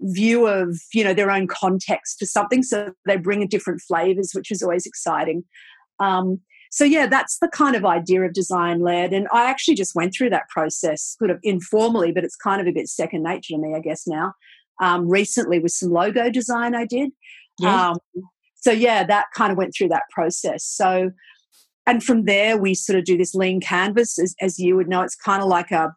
view 0.00 0.46
of 0.46 0.78
you 0.92 1.02
know 1.02 1.14
their 1.14 1.30
own 1.30 1.46
context 1.46 2.18
to 2.18 2.26
something 2.26 2.62
so 2.62 2.92
they 3.06 3.16
bring 3.16 3.46
different 3.48 3.80
flavors 3.80 4.32
which 4.34 4.50
is 4.50 4.62
always 4.62 4.86
exciting 4.86 5.44
um, 6.00 6.40
so 6.70 6.84
yeah 6.84 7.06
that's 7.06 7.38
the 7.38 7.48
kind 7.48 7.76
of 7.76 7.84
idea 7.84 8.20
of 8.22 8.32
design 8.32 8.80
led 8.80 9.12
and 9.12 9.28
i 9.32 9.48
actually 9.48 9.74
just 9.74 9.94
went 9.94 10.12
through 10.12 10.28
that 10.28 10.48
process 10.48 11.16
sort 11.18 11.30
of 11.30 11.38
informally 11.42 12.12
but 12.12 12.24
it's 12.24 12.36
kind 12.36 12.60
of 12.60 12.66
a 12.66 12.72
bit 12.72 12.88
second 12.88 13.22
nature 13.22 13.54
to 13.54 13.58
me 13.58 13.72
i 13.74 13.80
guess 13.80 14.06
now 14.06 14.34
um, 14.80 15.08
recently 15.08 15.58
with 15.58 15.72
some 15.72 15.90
logo 15.90 16.30
design 16.30 16.74
I 16.74 16.86
did. 16.86 17.10
Yeah. 17.58 17.90
Um, 17.90 17.98
so 18.56 18.72
yeah, 18.72 19.04
that 19.04 19.26
kind 19.34 19.52
of 19.52 19.58
went 19.58 19.74
through 19.76 19.88
that 19.88 20.04
process. 20.10 20.64
So, 20.64 21.10
and 21.86 22.02
from 22.02 22.24
there 22.24 22.56
we 22.56 22.74
sort 22.74 22.98
of 22.98 23.04
do 23.04 23.18
this 23.18 23.34
lean 23.34 23.60
canvas, 23.60 24.18
as, 24.18 24.34
as 24.40 24.58
you 24.58 24.76
would 24.76 24.88
know, 24.88 25.02
it's 25.02 25.16
kind 25.16 25.42
of 25.42 25.48
like 25.48 25.70
a 25.70 25.94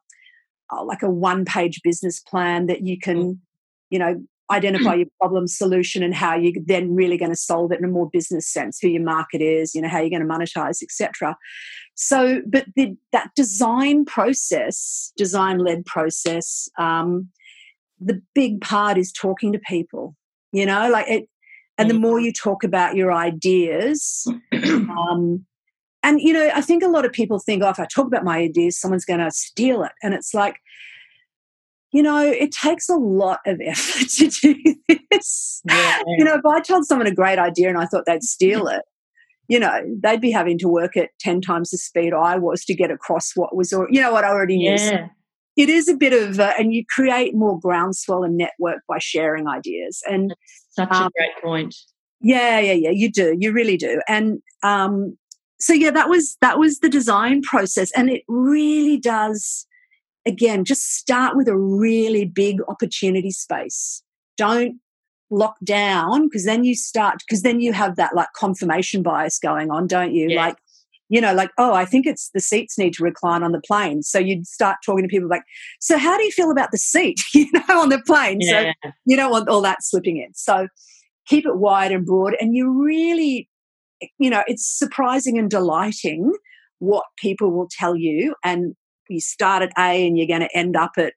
uh, 0.71 0.83
like 0.83 1.01
a 1.01 1.09
one 1.09 1.45
page 1.45 1.79
business 1.81 2.19
plan 2.19 2.67
that 2.67 2.81
you 2.81 2.99
can, 2.99 3.17
mm. 3.17 3.37
you 3.89 3.97
know, 3.97 4.21
identify 4.51 4.95
your 4.95 5.07
problem 5.19 5.47
solution 5.47 6.03
and 6.03 6.13
how 6.13 6.35
you're 6.35 6.53
then 6.65 6.95
really 6.95 7.17
going 7.17 7.31
to 7.31 7.37
solve 7.37 7.71
it 7.71 7.79
in 7.79 7.85
a 7.85 7.89
more 7.89 8.09
business 8.09 8.47
sense 8.47 8.79
who 8.81 8.87
your 8.87 9.03
market 9.03 9.41
is 9.41 9.75
you 9.75 9.81
know 9.81 9.89
how 9.89 9.99
you're 9.99 10.09
going 10.09 10.21
to 10.21 10.27
monetize 10.27 10.81
etc 10.81 11.35
so 11.95 12.41
but 12.47 12.65
the, 12.75 12.95
that 13.11 13.29
design 13.35 14.05
process 14.05 15.11
design 15.17 15.57
led 15.57 15.85
process 15.85 16.69
um, 16.79 17.27
the 17.99 18.21
big 18.35 18.61
part 18.61 18.97
is 18.97 19.11
talking 19.11 19.51
to 19.51 19.59
people 19.59 20.15
you 20.51 20.65
know 20.65 20.89
like 20.89 21.07
it 21.07 21.27
and 21.77 21.89
the 21.89 21.93
mm. 21.93 22.01
more 22.01 22.19
you 22.19 22.33
talk 22.33 22.63
about 22.63 22.95
your 22.95 23.13
ideas 23.13 24.27
um, 24.53 25.45
and 26.03 26.21
you 26.21 26.33
know 26.33 26.49
i 26.53 26.61
think 26.61 26.83
a 26.83 26.87
lot 26.87 27.05
of 27.05 27.11
people 27.11 27.39
think 27.39 27.63
oh 27.63 27.69
if 27.69 27.79
i 27.79 27.85
talk 27.85 28.07
about 28.07 28.23
my 28.23 28.37
ideas 28.37 28.79
someone's 28.79 29.05
going 29.05 29.19
to 29.19 29.31
steal 29.31 29.83
it 29.83 29.91
and 30.01 30.13
it's 30.13 30.33
like 30.33 30.57
you 31.91 32.03
know 32.03 32.19
it 32.19 32.51
takes 32.51 32.89
a 32.89 32.95
lot 32.95 33.39
of 33.45 33.59
effort 33.65 34.09
to 34.09 34.27
do 34.27 34.75
this 35.11 35.61
yeah. 35.69 36.01
you 36.17 36.23
know 36.23 36.35
if 36.35 36.45
i 36.45 36.59
told 36.59 36.85
someone 36.85 37.07
a 37.07 37.13
great 37.13 37.39
idea 37.39 37.69
and 37.69 37.77
i 37.77 37.85
thought 37.85 38.05
they'd 38.05 38.23
steal 38.23 38.67
it 38.67 38.83
you 39.47 39.59
know 39.59 39.71
they'd 40.01 40.21
be 40.21 40.31
having 40.31 40.57
to 40.57 40.67
work 40.67 40.97
at 40.97 41.09
10 41.19 41.41
times 41.41 41.71
the 41.71 41.77
speed 41.77 42.13
i 42.13 42.37
was 42.37 42.65
to 42.65 42.75
get 42.75 42.91
across 42.91 43.31
what 43.35 43.55
was 43.55 43.71
or, 43.73 43.87
you 43.91 44.01
know 44.01 44.11
what 44.11 44.23
i 44.23 44.29
already 44.29 44.57
knew 44.57 44.71
yeah. 44.71 45.07
It 45.57 45.69
is 45.69 45.89
a 45.89 45.95
bit 45.95 46.13
of, 46.13 46.39
uh, 46.39 46.53
and 46.57 46.73
you 46.73 46.85
create 46.87 47.35
more 47.35 47.59
groundswell 47.59 48.23
and 48.23 48.37
network 48.37 48.81
by 48.87 48.99
sharing 48.99 49.47
ideas. 49.47 50.01
And 50.07 50.33
That's 50.77 50.91
such 50.91 51.01
um, 51.01 51.07
a 51.07 51.11
great 51.17 51.43
point. 51.43 51.75
Yeah, 52.21 52.59
yeah, 52.59 52.73
yeah. 52.73 52.89
You 52.91 53.11
do. 53.11 53.35
You 53.39 53.51
really 53.51 53.77
do. 53.77 54.01
And 54.07 54.39
um, 54.63 55.17
so 55.59 55.73
yeah, 55.73 55.91
that 55.91 56.09
was 56.09 56.37
that 56.41 56.59
was 56.59 56.79
the 56.79 56.89
design 56.89 57.41
process, 57.41 57.91
and 57.91 58.09
it 58.09 58.23
really 58.27 58.97
does. 58.97 59.65
Again, 60.25 60.65
just 60.65 60.97
start 60.97 61.37
with 61.37 61.47
a 61.47 61.57
really 61.57 62.25
big 62.25 62.59
opportunity 62.67 63.31
space. 63.31 64.03
Don't 64.35 64.79
lock 65.29 65.55
down 65.63 66.27
because 66.27 66.45
then 66.45 66.63
you 66.63 66.75
start 66.75 67.21
because 67.25 67.43
then 67.43 67.59
you 67.61 67.73
have 67.73 67.95
that 67.95 68.15
like 68.15 68.27
confirmation 68.35 69.03
bias 69.03 69.39
going 69.39 69.71
on, 69.71 69.87
don't 69.87 70.13
you? 70.13 70.29
Yes. 70.29 70.37
Like 70.37 70.57
you 71.09 71.21
know, 71.21 71.33
like, 71.33 71.51
oh, 71.57 71.73
I 71.73 71.85
think 71.85 72.05
it's 72.05 72.29
the 72.33 72.39
seats 72.39 72.77
need 72.77 72.93
to 72.95 73.03
recline 73.03 73.43
on 73.43 73.53
the 73.53 73.61
plane. 73.61 74.03
So 74.03 74.19
you'd 74.19 74.45
start 74.45 74.77
talking 74.85 75.03
to 75.03 75.09
people 75.09 75.29
like, 75.29 75.43
so 75.79 75.97
how 75.97 76.17
do 76.17 76.23
you 76.23 76.31
feel 76.31 76.51
about 76.51 76.71
the 76.71 76.77
seat, 76.77 77.19
you 77.33 77.49
know, 77.53 77.81
on 77.81 77.89
the 77.89 78.01
plane? 78.05 78.39
Yeah. 78.41 78.73
So 78.83 78.91
you 79.05 79.15
don't 79.15 79.31
want 79.31 79.49
all 79.49 79.61
that 79.61 79.83
slipping 79.83 80.17
in. 80.17 80.33
So 80.33 80.67
keep 81.27 81.45
it 81.45 81.57
wide 81.57 81.91
and 81.91 82.05
broad. 82.05 82.35
And 82.41 82.55
you 82.55 82.71
really, 82.83 83.49
you 84.17 84.29
know, 84.29 84.43
it's 84.47 84.65
surprising 84.65 85.37
and 85.37 85.49
delighting 85.49 86.33
what 86.79 87.05
people 87.17 87.51
will 87.51 87.69
tell 87.71 87.95
you. 87.95 88.35
And 88.43 88.75
you 89.09 89.21
start 89.21 89.63
at 89.63 89.71
A 89.77 90.05
and 90.05 90.17
you're 90.17 90.27
going 90.27 90.41
to 90.41 90.57
end 90.57 90.75
up 90.75 90.91
at, 90.97 91.13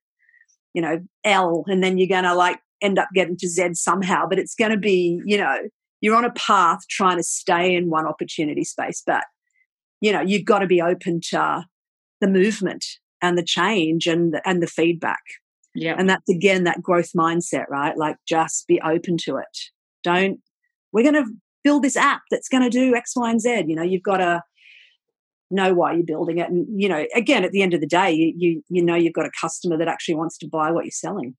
you 0.73 0.83
know, 0.83 1.01
L, 1.25 1.65
and 1.67 1.83
then 1.83 1.99
you're 1.99 2.07
going 2.07 2.25
to 2.25 2.35
like 2.35 2.61
end 2.81 2.99
up 2.99 3.09
getting 3.13 3.37
to 3.39 3.49
Z 3.49 3.75
somehow. 3.75 4.27
But 4.29 4.39
it's 4.39 4.55
going 4.55 4.71
to 4.71 4.77
be, 4.77 5.21
you 5.25 5.37
know, 5.37 5.57
you're 6.01 6.17
on 6.17 6.25
a 6.25 6.33
path 6.33 6.81
trying 6.89 7.17
to 7.17 7.25
stay 7.25 7.75
in 7.75 7.91
one 7.91 8.07
opportunity 8.07 8.65
space. 8.65 9.03
But 9.05 9.25
you 10.01 10.13
know 10.13 10.21
you've 10.21 10.45
got 10.45 10.61
to 10.61 10.67
be 10.67 10.81
open 10.81 11.21
to 11.21 11.65
the 12.21 12.29
movement 12.29 12.85
and 13.23 13.37
the 13.37 13.45
change 13.45 14.07
and 14.07 14.35
the, 14.35 14.49
and 14.49 14.63
the 14.63 14.67
feedback. 14.67 15.23
Yeah 15.75 15.95
and 15.97 16.09
that's 16.11 16.29
again 16.29 16.65
that 16.65 16.83
growth 16.83 17.13
mindset 17.17 17.69
right? 17.69 17.97
Like 17.97 18.17
just 18.27 18.67
be 18.67 18.81
open 18.81 19.17
to 19.25 19.37
it. 19.37 19.59
Don't 20.03 20.41
we're 20.93 21.05
going 21.09 21.25
to 21.25 21.31
build 21.63 21.85
this 21.85 21.97
app 21.97 22.23
that's 22.31 22.49
going 22.49 22.63
to 22.63 22.71
do 22.71 22.95
x 22.95 23.15
y 23.15 23.31
and 23.31 23.41
z. 23.41 23.65
You 23.67 23.77
know 23.77 23.83
you've 23.83 24.03
got 24.03 24.17
to 24.17 24.43
know 25.51 25.75
why 25.75 25.93
you're 25.93 26.03
building 26.03 26.39
it. 26.39 26.49
And 26.49 26.67
you 26.81 26.89
know 26.89 27.07
again 27.15 27.45
at 27.45 27.53
the 27.53 27.63
end 27.63 27.75
of 27.75 27.81
the 27.81 27.87
day 27.87 28.11
you 28.11 28.35
you, 28.37 28.65
you 28.69 28.83
know 28.83 28.97
you've 28.97 29.15
got 29.15 29.27
a 29.27 29.31
customer 29.41 29.77
that 29.77 29.89
actually 29.89 30.17
wants 30.17 30.39
to 30.39 30.49
buy 30.49 30.71
what 30.73 30.85
you're 30.85 30.91
selling 30.91 31.37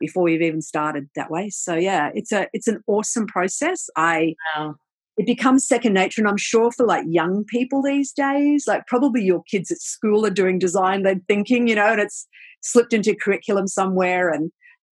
before 0.00 0.28
you've 0.28 0.42
even 0.42 0.62
started 0.62 1.08
that 1.14 1.30
way. 1.30 1.50
So 1.50 1.74
yeah 1.74 2.10
it's 2.14 2.32
a 2.32 2.48
it's 2.54 2.68
an 2.68 2.82
awesome 2.86 3.26
process. 3.26 3.90
I 3.96 4.34
wow 4.56 4.76
it 5.16 5.26
becomes 5.26 5.66
second 5.66 5.94
nature. 5.94 6.20
And 6.20 6.28
I'm 6.28 6.36
sure 6.36 6.72
for 6.72 6.86
like 6.86 7.04
young 7.08 7.44
people 7.44 7.82
these 7.82 8.12
days, 8.12 8.64
like 8.66 8.86
probably 8.86 9.22
your 9.22 9.42
kids 9.44 9.70
at 9.70 9.78
school 9.78 10.26
are 10.26 10.30
doing 10.30 10.58
design, 10.58 11.02
they're 11.02 11.20
thinking, 11.28 11.68
you 11.68 11.76
know, 11.76 11.92
and 11.92 12.00
it's 12.00 12.26
slipped 12.62 12.92
into 12.92 13.14
curriculum 13.14 13.68
somewhere. 13.68 14.30
And, 14.30 14.50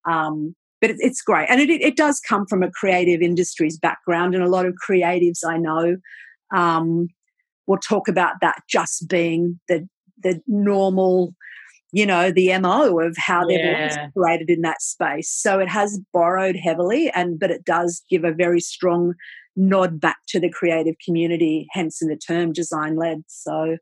um, 0.09 0.55
but 0.81 0.91
it, 0.91 0.97
it's 1.01 1.23
great. 1.23 1.49
And 1.49 1.61
it, 1.61 1.71
it 1.71 1.97
does 1.97 2.21
come 2.21 2.47
from 2.47 2.63
a 2.63 2.71
creative 2.71 3.21
industries 3.21 3.79
background. 3.79 4.35
And 4.35 4.45
a 4.45 4.49
lot 4.49 4.67
of 4.67 4.75
creatives 4.89 5.41
I 5.47 5.57
know 5.57 5.97
um, 6.55 7.09
will 7.67 7.79
talk 7.79 8.07
about 8.07 8.35
that 8.43 8.63
just 8.69 9.09
being 9.09 9.59
the, 9.69 9.89
the 10.23 10.41
normal, 10.47 11.35
you 11.91 12.07
know, 12.07 12.31
the 12.31 12.57
MO 12.59 13.01
of 13.01 13.17
how 13.19 13.45
they've 13.45 13.59
yeah. 13.59 14.07
operated 14.17 14.51
in 14.51 14.61
that 14.61 14.83
space. 14.83 15.29
So 15.29 15.59
it 15.59 15.69
has 15.69 15.99
borrowed 16.13 16.55
heavily 16.55 17.11
and 17.11 17.41
but 17.41 17.51
it 17.51 17.65
does 17.65 18.03
give 18.09 18.23
a 18.23 18.33
very 18.33 18.61
strong 18.61 19.15
nod 19.57 20.01
back 20.01 20.19
to 20.29 20.41
the 20.41 20.51
creative 20.51 20.95
community, 21.05 21.67
hence 21.71 22.01
in 22.01 22.09
the 22.09 22.17
term 22.17 22.53
design 22.53 22.97
led. 22.97 23.23
So, 23.29 23.77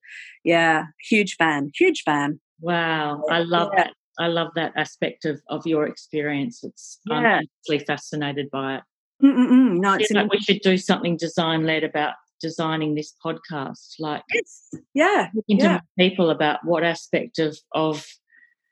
yeah, 0.44 0.84
huge 1.08 1.36
fan, 1.36 1.70
huge 1.74 2.02
fan. 2.02 2.40
Wow, 2.60 3.22
I 3.30 3.40
love 3.40 3.70
yeah. 3.76 3.84
that. 3.84 3.94
I 4.18 4.26
love 4.26 4.48
that 4.54 4.72
aspect 4.76 5.24
of, 5.24 5.40
of 5.48 5.66
your 5.66 5.86
experience. 5.86 6.62
It's 6.62 6.98
yeah. 7.06 7.16
I'm 7.16 7.24
absolutely 7.24 7.86
fascinated 7.86 8.50
by 8.50 8.76
it. 8.76 8.82
Mm-mm-mm. 9.22 9.80
No, 9.80 9.94
it's 9.94 10.10
like 10.10 10.30
we 10.30 10.40
should 10.40 10.60
do 10.60 10.76
something 10.76 11.16
design 11.16 11.64
led 11.64 11.84
about 11.84 12.14
designing 12.40 12.94
this 12.94 13.14
podcast. 13.24 13.94
Like, 13.98 14.22
yes. 14.32 14.68
yeah, 14.94 15.28
talking 15.34 15.58
yeah. 15.58 15.78
to 15.78 15.82
people 15.98 16.30
about 16.30 16.60
what 16.64 16.84
aspect 16.84 17.38
of 17.38 17.56
of 17.72 18.06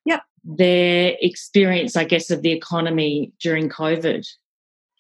yep. 0.05 0.23
their 0.45 1.17
experience, 1.21 1.97
I 1.97 2.05
guess, 2.05 2.31
of 2.31 2.43
the 2.43 2.53
economy 2.53 3.33
during 3.41 3.69
COVID 3.69 4.27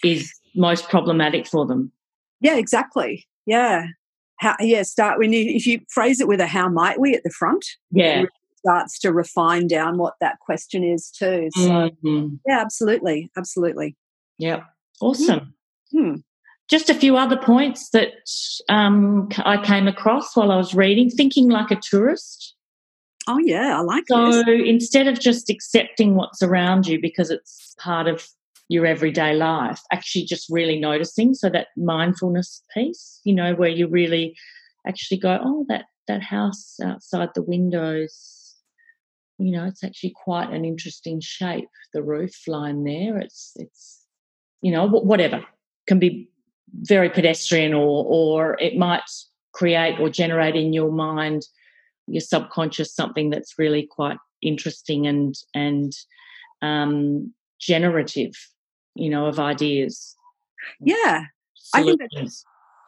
is 0.04 0.32
most 0.54 0.88
problematic 0.88 1.46
for 1.46 1.66
them. 1.66 1.92
Yeah, 2.40 2.56
exactly. 2.56 3.26
Yeah. 3.46 3.86
How, 4.38 4.54
yeah, 4.60 4.82
start 4.82 5.18
when 5.18 5.32
you 5.32 5.44
if 5.50 5.66
you 5.66 5.80
phrase 5.88 6.20
it 6.20 6.28
with 6.28 6.40
a 6.40 6.46
how 6.46 6.68
might 6.68 7.00
we 7.00 7.14
at 7.14 7.24
the 7.24 7.30
front. 7.30 7.64
Yeah. 7.90 8.24
starts 8.56 8.98
to 9.00 9.12
refine 9.12 9.66
down 9.66 9.98
what 9.98 10.14
that 10.20 10.38
question 10.40 10.84
is 10.84 11.10
too. 11.10 11.48
So 11.54 11.60
mm-hmm. 11.60 12.36
yeah, 12.46 12.60
absolutely. 12.60 13.30
Absolutely. 13.36 13.96
Yeah. 14.38 14.64
Awesome. 15.00 15.54
Hmm. 15.92 16.16
Just 16.68 16.90
a 16.90 16.94
few 16.94 17.16
other 17.16 17.36
points 17.36 17.90
that 17.90 18.12
um, 18.68 19.30
I 19.38 19.56
came 19.64 19.88
across 19.88 20.36
while 20.36 20.52
I 20.52 20.56
was 20.56 20.74
reading, 20.74 21.08
thinking 21.08 21.48
like 21.48 21.70
a 21.70 21.76
tourist. 21.76 22.54
Oh 23.26 23.38
yeah, 23.38 23.78
I 23.78 23.80
like 23.82 24.04
so 24.08 24.42
this. 24.46 24.62
instead 24.64 25.06
of 25.06 25.20
just 25.20 25.50
accepting 25.50 26.14
what's 26.14 26.42
around 26.42 26.86
you 26.86 27.00
because 27.00 27.30
it's 27.30 27.74
part 27.78 28.06
of 28.06 28.26
your 28.68 28.84
everyday 28.86 29.34
life, 29.34 29.80
actually 29.92 30.24
just 30.24 30.46
really 30.50 30.78
noticing. 30.78 31.34
So 31.34 31.48
that 31.50 31.68
mindfulness 31.76 32.62
piece, 32.74 33.20
you 33.24 33.34
know, 33.34 33.54
where 33.54 33.70
you 33.70 33.88
really 33.88 34.36
actually 34.86 35.18
go, 35.18 35.38
oh, 35.42 35.64
that 35.68 35.86
that 36.06 36.22
house 36.22 36.76
outside 36.82 37.30
the 37.34 37.42
windows, 37.42 38.54
you 39.38 39.52
know, 39.52 39.64
it's 39.64 39.84
actually 39.84 40.14
quite 40.24 40.50
an 40.50 40.64
interesting 40.64 41.20
shape. 41.20 41.68
The 41.92 42.02
roof 42.02 42.46
line 42.46 42.84
there, 42.84 43.18
it's 43.18 43.52
it's, 43.56 44.04
you 44.60 44.70
know, 44.70 44.86
whatever 44.86 45.44
can 45.86 45.98
be 45.98 46.28
very 46.82 47.08
pedestrian, 47.08 47.72
or 47.72 48.04
or 48.06 48.58
it 48.60 48.76
might 48.76 49.02
create 49.52 49.98
or 49.98 50.10
generate 50.10 50.56
in 50.56 50.74
your 50.74 50.92
mind, 50.92 51.42
your 52.06 52.20
subconscious, 52.20 52.94
something 52.94 53.30
that's 53.30 53.58
really 53.58 53.88
quite 53.90 54.18
interesting 54.42 55.06
and 55.06 55.34
and 55.54 55.92
um, 56.60 57.32
generative 57.58 58.34
you 58.98 59.10
know, 59.10 59.26
of 59.26 59.38
ideas. 59.38 60.16
Yeah. 60.80 61.24
I 61.74 61.82
think 61.82 62.00
that, 62.00 62.30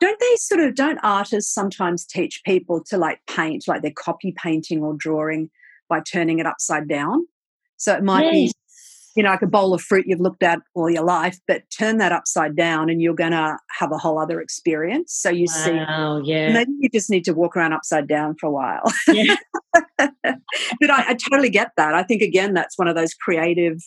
don't 0.00 0.20
they 0.20 0.36
sort 0.36 0.60
of 0.60 0.74
don't 0.74 0.98
artists 1.02 1.52
sometimes 1.52 2.06
teach 2.06 2.42
people 2.44 2.82
to 2.84 2.96
like 2.96 3.20
paint 3.28 3.64
like 3.68 3.82
they're 3.82 3.92
copy 3.94 4.34
painting 4.42 4.82
or 4.82 4.94
drawing 4.94 5.50
by 5.88 6.00
turning 6.00 6.38
it 6.38 6.46
upside 6.46 6.88
down? 6.88 7.26
So 7.76 7.94
it 7.94 8.02
might 8.02 8.24
yes. 8.24 8.32
be 8.32 8.52
you 9.16 9.24
know, 9.24 9.30
like 9.30 9.42
a 9.42 9.46
bowl 9.46 9.74
of 9.74 9.82
fruit 9.82 10.06
you've 10.06 10.20
looked 10.20 10.42
at 10.42 10.60
all 10.74 10.88
your 10.88 11.04
life, 11.04 11.38
but 11.48 11.62
turn 11.76 11.98
that 11.98 12.12
upside 12.12 12.54
down 12.54 12.88
and 12.88 13.02
you're 13.02 13.14
going 13.14 13.32
to 13.32 13.56
have 13.78 13.90
a 13.90 13.98
whole 13.98 14.18
other 14.18 14.40
experience. 14.40 15.12
So 15.12 15.30
you 15.30 15.46
wow, 15.48 16.22
see, 16.22 16.30
yeah. 16.30 16.52
maybe 16.52 16.70
you 16.78 16.88
just 16.90 17.10
need 17.10 17.24
to 17.24 17.32
walk 17.32 17.56
around 17.56 17.72
upside 17.72 18.06
down 18.06 18.36
for 18.38 18.46
a 18.46 18.52
while. 18.52 18.92
Yeah. 19.08 19.36
but 19.98 20.90
I, 20.90 21.08
I, 21.08 21.14
totally 21.14 21.50
get 21.50 21.72
that. 21.76 21.94
I 21.94 22.02
think, 22.04 22.22
again, 22.22 22.54
that's 22.54 22.78
one 22.78 22.86
of 22.86 22.94
those 22.94 23.12
creative 23.14 23.82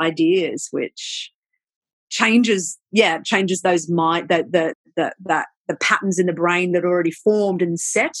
ideas 0.00 0.68
which 0.70 1.32
changes 2.16 2.78
yeah 2.92 3.18
changes 3.24 3.60
those 3.62 3.90
mind 3.90 4.28
that 4.28 4.52
the, 4.52 4.74
the 4.96 5.12
that 5.24 5.46
the 5.68 5.76
patterns 5.76 6.18
in 6.18 6.26
the 6.26 6.32
brain 6.32 6.72
that 6.72 6.84
are 6.84 6.88
already 6.88 7.10
formed 7.10 7.62
and 7.62 7.78
set. 7.78 8.14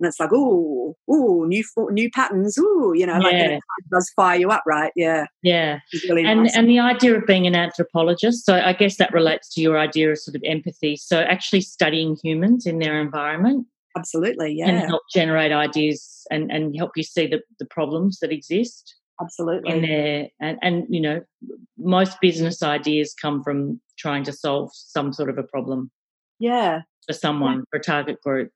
And 0.00 0.08
it's 0.08 0.18
like 0.18 0.30
oh 0.32 0.96
oh 1.08 1.44
new 1.46 1.62
new 1.90 2.10
patterns 2.10 2.58
oh 2.58 2.92
you 2.92 3.06
know 3.06 3.18
like 3.18 3.34
yeah. 3.34 3.50
it 3.52 3.62
does 3.92 4.10
fire 4.16 4.36
you 4.36 4.50
up 4.50 4.64
right? 4.66 4.90
Yeah. 4.96 5.26
Yeah. 5.42 5.78
Really 6.08 6.24
and 6.24 6.42
nice. 6.42 6.56
and 6.56 6.68
the 6.68 6.80
idea 6.80 7.16
of 7.16 7.24
being 7.24 7.46
an 7.46 7.54
anthropologist 7.54 8.44
so 8.44 8.54
i 8.54 8.72
guess 8.72 8.96
that 8.96 9.12
relates 9.12 9.54
to 9.54 9.60
your 9.60 9.78
idea 9.78 10.10
of 10.10 10.18
sort 10.18 10.34
of 10.34 10.42
empathy. 10.44 10.96
So 10.96 11.20
actually 11.20 11.60
studying 11.60 12.16
humans 12.20 12.66
in 12.66 12.80
their 12.80 13.00
environment 13.00 13.68
absolutely 13.96 14.54
yeah. 14.58 14.70
and 14.70 14.88
help 14.88 15.02
generate 15.14 15.52
ideas 15.52 16.26
and 16.32 16.50
and 16.50 16.74
help 16.76 16.92
you 16.96 17.04
see 17.04 17.28
the, 17.28 17.40
the 17.60 17.66
problems 17.66 18.18
that 18.22 18.32
exist 18.32 18.96
absolutely. 19.20 19.70
in 19.72 19.82
there 19.82 20.28
and, 20.40 20.58
and 20.62 20.86
you 20.88 21.00
know 21.00 21.20
most 21.78 22.20
business 22.20 22.62
ideas 22.62 23.14
come 23.20 23.42
from 23.42 23.80
trying 23.98 24.24
to 24.24 24.32
solve 24.32 24.70
some 24.72 25.12
sort 25.12 25.28
of 25.28 25.38
a 25.38 25.42
problem 25.42 25.90
yeah 26.38 26.82
for 27.06 27.12
someone 27.12 27.64
for 27.70 27.78
a 27.78 27.82
target 27.82 28.20
group 28.22 28.50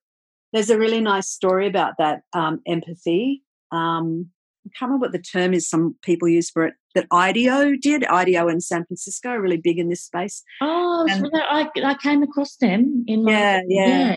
there's 0.52 0.70
a 0.70 0.79
really 0.79 1.00
nice 1.00 1.29
story 1.29 1.66
about 1.66 1.94
that 1.98 2.22
um, 2.33 2.61
empathy 2.66 3.42
um, 3.72 4.31
I 4.66 4.70
can't 4.76 4.88
remember 4.90 5.07
what 5.07 5.12
the 5.12 5.20
term 5.20 5.55
is 5.55 5.68
some 5.68 5.96
people 6.02 6.29
use 6.29 6.50
for 6.50 6.66
it 6.66 6.74
that 6.94 7.07
IDEO 7.12 7.76
did. 7.76 8.05
IDEO 8.07 8.48
in 8.48 8.61
San 8.61 8.85
Francisco, 8.85 9.35
really 9.37 9.59
big 9.59 9.79
in 9.79 9.88
this 9.90 10.02
space. 10.02 10.42
Oh, 10.61 11.07
and, 11.09 11.20
so 11.20 11.31
I, 11.35 11.68
I 11.85 11.94
came 11.94 12.22
across 12.22 12.57
them 12.57 13.05
in 13.07 13.22
my, 13.22 13.31
yeah, 13.31 13.61
yeah, 13.68 13.88
yeah, 13.88 14.16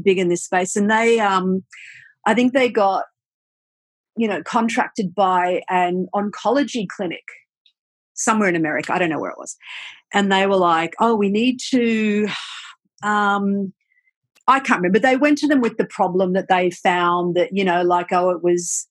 big 0.00 0.18
in 0.18 0.28
this 0.28 0.44
space. 0.44 0.76
And 0.76 0.88
they, 0.88 1.18
um, 1.18 1.64
I 2.26 2.34
think 2.34 2.52
they 2.52 2.68
got 2.68 3.04
you 4.18 4.26
know, 4.26 4.42
contracted 4.42 5.14
by 5.14 5.62
an 5.70 6.08
oncology 6.14 6.86
clinic 6.88 7.22
somewhere 8.18 8.48
in 8.48 8.56
America. 8.56 8.92
I 8.92 8.98
don't 8.98 9.10
know 9.10 9.20
where 9.20 9.30
it 9.30 9.38
was. 9.38 9.56
And 10.12 10.30
they 10.30 10.46
were 10.46 10.56
like, 10.56 10.94
oh, 11.00 11.14
we 11.14 11.30
need 11.30 11.58
to, 11.70 12.28
um, 13.02 13.72
I 14.46 14.60
can't 14.60 14.80
remember. 14.80 14.98
They 14.98 15.16
went 15.16 15.38
to 15.38 15.48
them 15.48 15.60
with 15.60 15.76
the 15.78 15.86
problem 15.86 16.34
that 16.34 16.48
they 16.48 16.70
found 16.70 17.34
that, 17.36 17.50
you 17.52 17.64
know, 17.64 17.82
like, 17.82 18.12
oh, 18.12 18.30
it 18.30 18.42
was, 18.42 18.86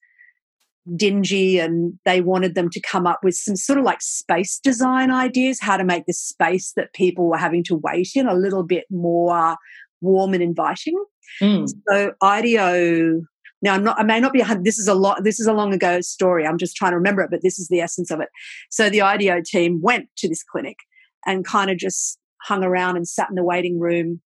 dingy 0.95 1.59
and 1.59 1.99
they 2.05 2.21
wanted 2.21 2.55
them 2.55 2.69
to 2.69 2.79
come 2.79 3.05
up 3.05 3.19
with 3.23 3.35
some 3.35 3.55
sort 3.55 3.77
of 3.77 3.83
like 3.83 4.01
space 4.01 4.59
design 4.59 5.11
ideas, 5.11 5.59
how 5.59 5.75
to 5.75 5.83
make 5.83 6.05
the 6.05 6.13
space 6.13 6.71
that 6.77 6.93
people 6.93 7.27
were 7.27 7.37
having 7.37 7.63
to 7.63 7.75
wait 7.75 8.09
in 8.15 8.27
a 8.27 8.33
little 8.33 8.63
bit 8.63 8.85
more 8.89 9.57
warm 10.01 10.33
and 10.33 10.43
inviting. 10.43 10.97
Mm. 11.41 11.69
So 11.89 12.13
IDEO 12.21 13.21
now 13.61 13.73
I'm 13.73 13.83
not 13.83 13.99
I 13.99 14.03
may 14.03 14.19
not 14.19 14.33
be 14.33 14.43
this 14.61 14.79
is 14.79 14.87
a 14.87 14.93
lot 14.93 15.23
this 15.23 15.39
is 15.39 15.47
a 15.47 15.53
long 15.53 15.73
ago 15.73 16.01
story. 16.01 16.45
I'm 16.45 16.57
just 16.57 16.75
trying 16.75 16.91
to 16.91 16.97
remember 16.97 17.21
it, 17.21 17.31
but 17.31 17.41
this 17.43 17.59
is 17.59 17.67
the 17.67 17.81
essence 17.81 18.11
of 18.11 18.19
it. 18.19 18.29
So 18.69 18.89
the 18.89 19.01
IDEO 19.01 19.41
team 19.45 19.79
went 19.81 20.09
to 20.17 20.29
this 20.29 20.43
clinic 20.43 20.77
and 21.25 21.45
kind 21.45 21.71
of 21.71 21.77
just 21.77 22.19
hung 22.43 22.63
around 22.63 22.95
and 22.95 23.07
sat 23.07 23.29
in 23.29 23.35
the 23.35 23.43
waiting 23.43 23.79
room 23.79 24.21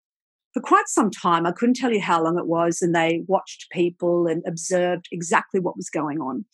for 0.53 0.61
quite 0.61 0.87
some 0.87 1.09
time. 1.09 1.45
I 1.45 1.51
couldn't 1.51 1.75
tell 1.75 1.91
you 1.91 2.01
how 2.01 2.23
long 2.23 2.37
it 2.37 2.47
was, 2.47 2.81
and 2.81 2.93
they 2.93 3.23
watched 3.27 3.67
people 3.71 4.27
and 4.27 4.43
observed 4.45 5.07
exactly 5.11 5.59
what 5.59 5.77
was 5.77 5.89
going 5.89 6.19
on. 6.19 6.45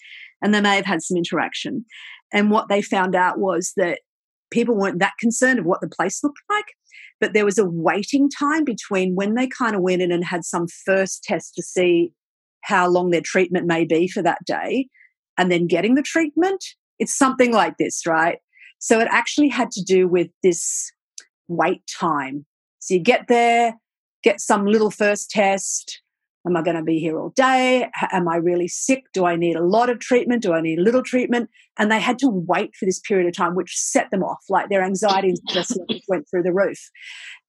And 0.41 0.53
they 0.53 0.61
may 0.61 0.75
have 0.75 0.85
had 0.85 1.01
some 1.01 1.17
interaction. 1.17 1.85
And 2.31 2.51
what 2.51 2.69
they 2.69 2.81
found 2.81 3.15
out 3.15 3.39
was 3.39 3.73
that 3.77 3.99
people 4.51 4.75
weren't 4.75 4.99
that 4.99 5.13
concerned 5.19 5.59
of 5.59 5.65
what 5.65 5.81
the 5.81 5.89
place 5.89 6.23
looked 6.23 6.41
like, 6.49 6.65
but 7.19 7.33
there 7.33 7.45
was 7.45 7.57
a 7.57 7.65
waiting 7.65 8.29
time 8.29 8.63
between 8.63 9.15
when 9.15 9.33
they 9.33 9.47
kind 9.47 9.75
of 9.75 9.81
went 9.81 10.01
in 10.01 10.11
and 10.11 10.23
had 10.23 10.45
some 10.45 10.67
first 10.67 11.23
test 11.23 11.55
to 11.55 11.63
see 11.63 12.11
how 12.67 12.87
long 12.87 13.09
their 13.11 13.21
treatment 13.21 13.65
may 13.65 13.85
be 13.85 14.07
for 14.07 14.21
that 14.21 14.43
day 14.45 14.87
and 15.37 15.49
then 15.49 15.67
getting 15.67 15.95
the 15.95 16.01
treatment. 16.01 16.63
It's 16.99 17.17
something 17.17 17.53
like 17.53 17.77
this, 17.77 18.05
right? 18.05 18.39
So 18.79 18.99
it 18.99 19.07
actually 19.09 19.47
had 19.47 19.71
to 19.71 19.83
do 19.83 20.07
with 20.07 20.27
this 20.43 20.91
wait 21.47 21.81
time. 21.87 22.45
So 22.79 22.95
you 22.95 22.99
get 22.99 23.27
there, 23.29 23.75
get 24.21 24.41
some 24.41 24.65
little 24.65 24.91
first 24.91 25.29
test. 25.31 26.01
Am 26.45 26.57
I 26.57 26.61
going 26.61 26.77
to 26.77 26.83
be 26.83 26.99
here 26.99 27.17
all 27.19 27.29
day? 27.35 27.89
Am 28.11 28.27
I 28.27 28.35
really 28.35 28.67
sick? 28.67 29.03
Do 29.13 29.25
I 29.25 29.35
need 29.35 29.55
a 29.55 29.63
lot 29.63 29.89
of 29.89 29.99
treatment? 29.99 30.43
Do 30.43 30.53
I 30.53 30.61
need 30.61 30.79
a 30.79 30.83
little 30.83 31.03
treatment? 31.03 31.49
And 31.77 31.91
they 31.91 31.99
had 31.99 32.19
to 32.19 32.29
wait 32.29 32.71
for 32.75 32.85
this 32.85 32.99
period 32.99 33.27
of 33.27 33.35
time, 33.35 33.55
which 33.55 33.77
set 33.77 34.11
them 34.11 34.23
off. 34.23 34.43
Like 34.49 34.69
their 34.69 34.83
anxiety 34.83 35.35
stress 35.47 35.77
went 36.07 36.29
through 36.29 36.43
the 36.43 36.53
roof. 36.53 36.79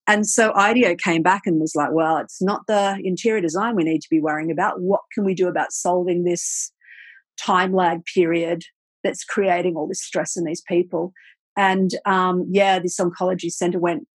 And 0.09 0.27
so 0.27 0.55
IDEO 0.55 0.97
came 0.97 1.23
back 1.23 1.43
and 1.45 1.61
was 1.61 1.75
like, 1.77 1.93
well, 1.93 2.17
it's 2.17 2.41
not 2.41 2.63
the 2.67 2.99
interior 3.05 3.43
design 3.43 3.77
we 3.77 3.85
need 3.85 4.01
to 4.01 4.09
be 4.11 4.21
worrying 4.21 4.51
about. 4.51 4.81
What 4.81 5.03
can 5.13 5.23
we 5.23 5.35
do 5.35 5.49
about 5.49 5.71
solving 5.71 6.25
this 6.25 6.73
time 7.37 7.75
lag 7.75 8.03
period 8.07 8.63
that's 9.05 9.23
creating 9.23 9.77
all 9.77 9.87
this 9.87 10.03
stress 10.03 10.35
in 10.35 10.45
these 10.45 10.63
people? 10.63 11.13
And 11.59 11.91
um, 12.07 12.47
yeah, 12.51 12.79
this 12.79 12.99
oncology 12.99 13.53
center 13.53 13.79
went, 13.79 14.09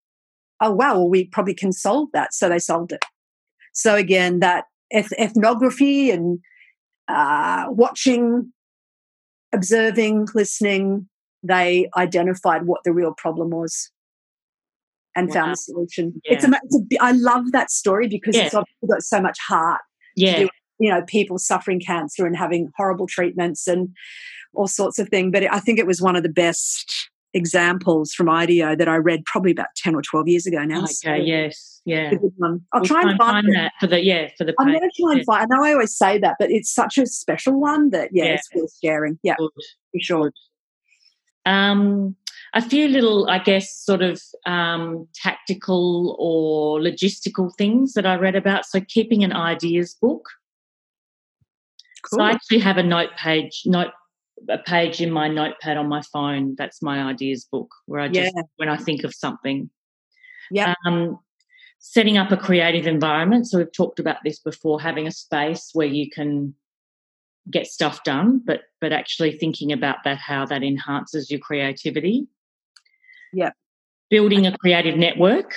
oh, 0.62 0.72
wow, 0.72 0.96
well, 0.96 1.10
we 1.10 1.28
probably 1.28 1.54
can 1.54 1.72
solve 1.72 2.10
that. 2.14 2.34
So 2.34 2.50
they 2.50 2.58
solved 2.58 2.92
it. 2.92 3.06
So 3.74 3.96
again, 3.96 4.40
that 4.40 4.66
eth- 4.92 5.14
ethnography 5.20 6.10
and 6.10 6.40
uh, 7.08 7.66
watching, 7.70 8.52
observing, 9.54 10.30
listening, 10.34 11.08
they 11.44 11.88
identified 11.96 12.66
what 12.66 12.84
the 12.84 12.94
real 12.94 13.14
problem 13.14 13.52
was 13.52 13.92
and 15.16 15.30
wow. 15.30 15.34
found 15.34 15.52
the 15.54 15.58
solution. 15.58 16.22
Yeah. 16.24 16.34
It's, 16.34 16.44
a, 16.44 16.52
it's 16.64 16.96
a, 16.96 17.04
I 17.04 17.12
love 17.12 17.52
that 17.52 17.72
story 17.72 18.08
because 18.08 18.36
yeah. 18.36 18.46
it's 18.46 18.56
obviously 18.56 18.88
got 18.88 19.04
so 19.04 19.22
much 19.22 19.38
heart. 19.48 19.82
Yeah. 20.16 20.48
you 20.80 20.92
know, 20.92 21.02
people 21.04 21.38
suffering 21.40 21.80
cancer 21.80 22.26
and 22.26 22.36
having 22.38 22.70
horrible 22.78 23.08
treatments 23.08 23.68
and 23.68 23.90
all 24.54 24.68
sorts 24.68 25.00
of 25.00 25.10
things. 25.10 25.32
But 25.32 25.52
I 25.52 25.60
think 25.60 25.80
it 25.80 25.88
was 25.88 26.02
one 26.02 26.16
of 26.16 26.24
the 26.24 26.30
best 26.30 27.10
examples 27.34 28.14
from 28.14 28.30
IDEO 28.30 28.76
that 28.76 28.88
I 28.88 28.96
read 28.96 29.26
probably 29.26 29.52
about 29.52 29.68
10 29.78 29.96
or 29.96 30.02
12 30.02 30.28
years 30.28 30.46
ago 30.46 30.64
now. 30.64 30.84
Okay, 30.84 30.94
so 30.94 31.14
yes, 31.14 31.82
yeah. 31.86 32.12
I'll 32.14 32.20
we'll 32.22 32.86
try, 32.86 33.02
and 33.02 33.18
find, 33.18 33.18
find 33.18 33.56
that 33.56 33.74
for 33.80 33.88
the, 33.88 34.04
yeah, 34.04 34.30
for 34.38 34.44
the 34.44 34.54
I'm 34.60 34.68
going 34.68 34.80
to 34.80 35.02
try 35.02 35.14
and 35.14 35.26
find, 35.26 35.52
I 35.52 35.56
know 35.56 35.64
I 35.64 35.74
always 35.74 35.96
say 35.96 36.20
that, 36.20 36.36
but 36.40 36.52
it's 36.52 36.72
such 36.72 36.98
a 36.98 37.08
special 37.08 37.60
one 37.60 37.90
that, 37.90 38.10
yeah, 38.14 38.26
yeah. 38.26 38.34
it's 38.34 38.50
worth 38.54 38.74
sharing. 38.84 39.20
Yeah, 39.24 39.36
Good. 39.38 39.50
for 39.56 40.00
sure. 40.00 40.32
Um, 41.46 42.16
a 42.54 42.62
few 42.62 42.88
little, 42.88 43.28
I 43.30 43.40
guess, 43.40 43.76
sort 43.76 44.02
of 44.02 44.22
um, 44.46 45.08
tactical 45.16 46.16
or 46.20 46.80
logistical 46.80 47.52
things 47.58 47.94
that 47.94 48.06
I 48.06 48.16
read 48.16 48.36
about. 48.36 48.66
So 48.66 48.80
keeping 48.80 49.24
an 49.24 49.34
ideas 49.34 49.96
book. 50.00 50.28
Cool. 52.04 52.20
So 52.20 52.24
I 52.24 52.32
actually 52.32 52.60
have 52.60 52.78
a 52.78 52.84
note 52.84 53.12
page, 53.18 53.64
note 53.66 53.92
a 54.50 54.58
page 54.58 55.02
in 55.02 55.10
my 55.10 55.28
notepad 55.28 55.78
on 55.78 55.88
my 55.88 56.02
phone. 56.14 56.56
That's 56.58 56.82
my 56.82 57.04
ideas 57.04 57.48
book 57.52 57.70
where 57.86 58.02
I 58.02 58.08
just 58.08 58.34
yeah. 58.36 58.44
when 58.58 58.70
I 58.70 58.78
think 58.78 59.04
of 59.04 59.14
something. 59.14 59.70
Yeah. 60.52 60.76
Um, 60.86 61.20
setting 61.80 62.18
up 62.18 62.32
a 62.32 62.38
creative 62.38 62.88
environment. 62.88 63.48
So 63.48 63.58
we've 63.58 63.72
talked 63.72 64.00
about 64.00 64.18
this 64.24 64.40
before. 64.40 64.80
Having 64.80 65.08
a 65.08 65.12
space 65.12 65.72
where 65.74 65.88
you 65.88 66.10
can 66.10 66.54
get 67.50 67.68
stuff 67.68 68.04
done, 68.04 68.42
but 68.46 68.62
but 68.80 68.92
actually 68.92 69.38
thinking 69.38 69.72
about 69.72 69.98
that 70.04 70.18
how 70.18 70.46
that 70.46 70.64
enhances 70.64 71.32
your 71.32 71.40
creativity. 71.40 72.28
Yeah. 73.34 73.52
Building 74.10 74.46
a 74.46 74.58
creative 74.58 74.98
network. 74.98 75.56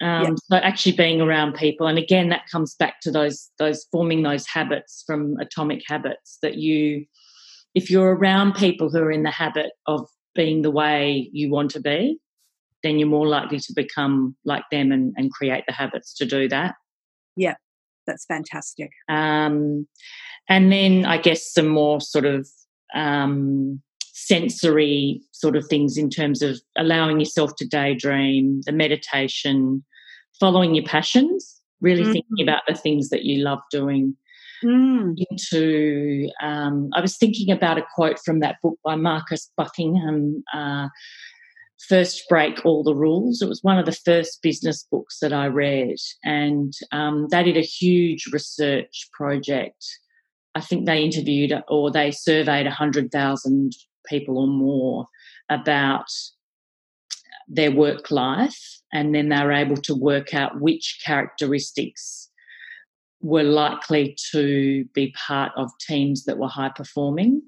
Um, 0.00 0.24
yep. 0.24 0.34
So 0.50 0.56
actually 0.56 0.96
being 0.96 1.20
around 1.20 1.54
people, 1.54 1.86
and 1.86 1.98
again, 1.98 2.28
that 2.30 2.48
comes 2.50 2.74
back 2.74 3.00
to 3.02 3.10
those 3.10 3.50
those 3.58 3.86
forming 3.92 4.22
those 4.22 4.46
habits 4.46 5.04
from 5.06 5.36
Atomic 5.38 5.82
Habits 5.86 6.38
that 6.42 6.56
you 6.56 7.06
if 7.74 7.90
you're 7.90 8.14
around 8.14 8.54
people 8.54 8.90
who 8.90 8.98
are 8.98 9.12
in 9.12 9.22
the 9.22 9.30
habit 9.30 9.72
of 9.86 10.08
being 10.34 10.62
the 10.62 10.70
way 10.70 11.30
you 11.32 11.50
want 11.50 11.70
to 11.72 11.80
be, 11.80 12.18
then 12.82 12.98
you're 12.98 13.08
more 13.08 13.26
likely 13.26 13.58
to 13.60 13.72
become 13.74 14.36
like 14.44 14.64
them 14.70 14.92
and, 14.92 15.14
and 15.16 15.32
create 15.32 15.64
the 15.66 15.72
habits 15.72 16.14
to 16.14 16.26
do 16.26 16.48
that. 16.48 16.74
Yeah, 17.36 17.54
that's 18.06 18.26
fantastic. 18.26 18.90
Um, 19.08 19.86
and 20.48 20.72
then 20.72 21.04
I 21.06 21.18
guess 21.18 21.52
some 21.52 21.68
more 21.68 22.00
sort 22.00 22.26
of 22.26 22.48
um, 22.94 23.82
sensory 24.26 25.20
sort 25.32 25.56
of 25.56 25.66
things 25.68 25.96
in 25.96 26.08
terms 26.08 26.42
of 26.42 26.60
allowing 26.76 27.18
yourself 27.18 27.56
to 27.56 27.66
daydream, 27.66 28.60
the 28.66 28.72
meditation, 28.72 29.84
following 30.38 30.74
your 30.74 30.84
passions, 30.84 31.60
really 31.80 32.02
mm-hmm. 32.02 32.12
thinking 32.12 32.42
about 32.42 32.62
the 32.68 32.74
things 32.74 33.08
that 33.08 33.24
you 33.24 33.42
love 33.42 33.58
doing 33.70 34.16
mm. 34.64 35.14
into. 35.30 36.28
Um, 36.40 36.90
I 36.94 37.00
was 37.00 37.16
thinking 37.16 37.50
about 37.50 37.78
a 37.78 37.86
quote 37.94 38.18
from 38.24 38.40
that 38.40 38.56
book 38.62 38.78
by 38.84 38.94
Marcus 38.94 39.50
Buckingham. 39.56 40.44
Uh, 40.54 40.88
First 41.88 42.28
Break 42.28 42.64
All 42.64 42.84
the 42.84 42.94
Rules. 42.94 43.42
It 43.42 43.48
was 43.48 43.64
one 43.64 43.76
of 43.76 43.86
the 43.86 43.92
first 43.92 44.40
business 44.40 44.86
books 44.88 45.18
that 45.20 45.32
I 45.32 45.46
read, 45.46 45.96
and 46.22 46.72
um, 46.92 47.26
they 47.32 47.42
did 47.42 47.56
a 47.56 47.60
huge 47.60 48.26
research 48.32 49.08
project. 49.12 49.84
I 50.54 50.60
think 50.60 50.86
they 50.86 51.02
interviewed 51.02 51.52
or 51.66 51.90
they 51.90 52.12
surveyed 52.12 52.66
100,000 52.66 53.72
people 54.08 54.38
or 54.38 54.46
more 54.46 55.06
about 55.48 56.06
their 57.48 57.70
work 57.70 58.10
life, 58.10 58.80
and 58.92 59.14
then 59.14 59.28
they 59.28 59.42
were 59.42 59.52
able 59.52 59.76
to 59.76 59.94
work 59.94 60.34
out 60.34 60.60
which 60.60 61.00
characteristics 61.04 62.30
were 63.20 63.42
likely 63.42 64.16
to 64.32 64.84
be 64.94 65.14
part 65.26 65.52
of 65.56 65.70
teams 65.80 66.24
that 66.24 66.38
were 66.38 66.48
high 66.48 66.70
performing. 66.74 67.42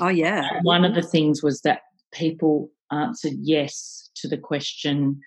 Oh, 0.00 0.08
yeah. 0.08 0.48
And 0.50 0.64
one 0.64 0.84
of 0.84 0.94
the 0.94 1.02
things 1.02 1.42
was 1.42 1.60
that 1.62 1.82
people 2.12 2.70
answered 2.90 3.34
yes 3.40 4.10
to 4.16 4.28
the 4.28 4.38
question 4.38 5.20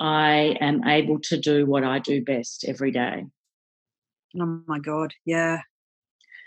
I 0.00 0.56
am 0.60 0.84
able 0.84 1.20
to 1.20 1.38
do 1.38 1.66
what 1.66 1.84
I 1.84 2.00
do 2.00 2.22
best 2.24 2.64
every 2.66 2.90
day. 2.90 3.26
Oh, 4.40 4.62
my 4.66 4.78
God. 4.78 5.14
Yeah. 5.24 5.60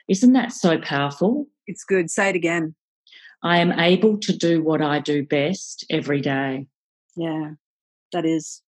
Isn't 0.10 0.34
that 0.34 0.52
so 0.52 0.78
powerful? 0.78 1.48
It's 1.68 1.84
good. 1.84 2.10
Say 2.10 2.30
it 2.30 2.36
again. 2.36 2.76
I 3.46 3.60
am 3.60 3.80
able 3.80 4.18
to 4.22 4.36
do 4.36 4.64
what 4.64 4.82
I 4.82 5.00
do 5.00 5.24
best 5.24 5.86
every 5.92 6.20
day. 6.20 6.66
Yeah, 7.16 7.52
that 8.12 8.26
is. 8.26 8.64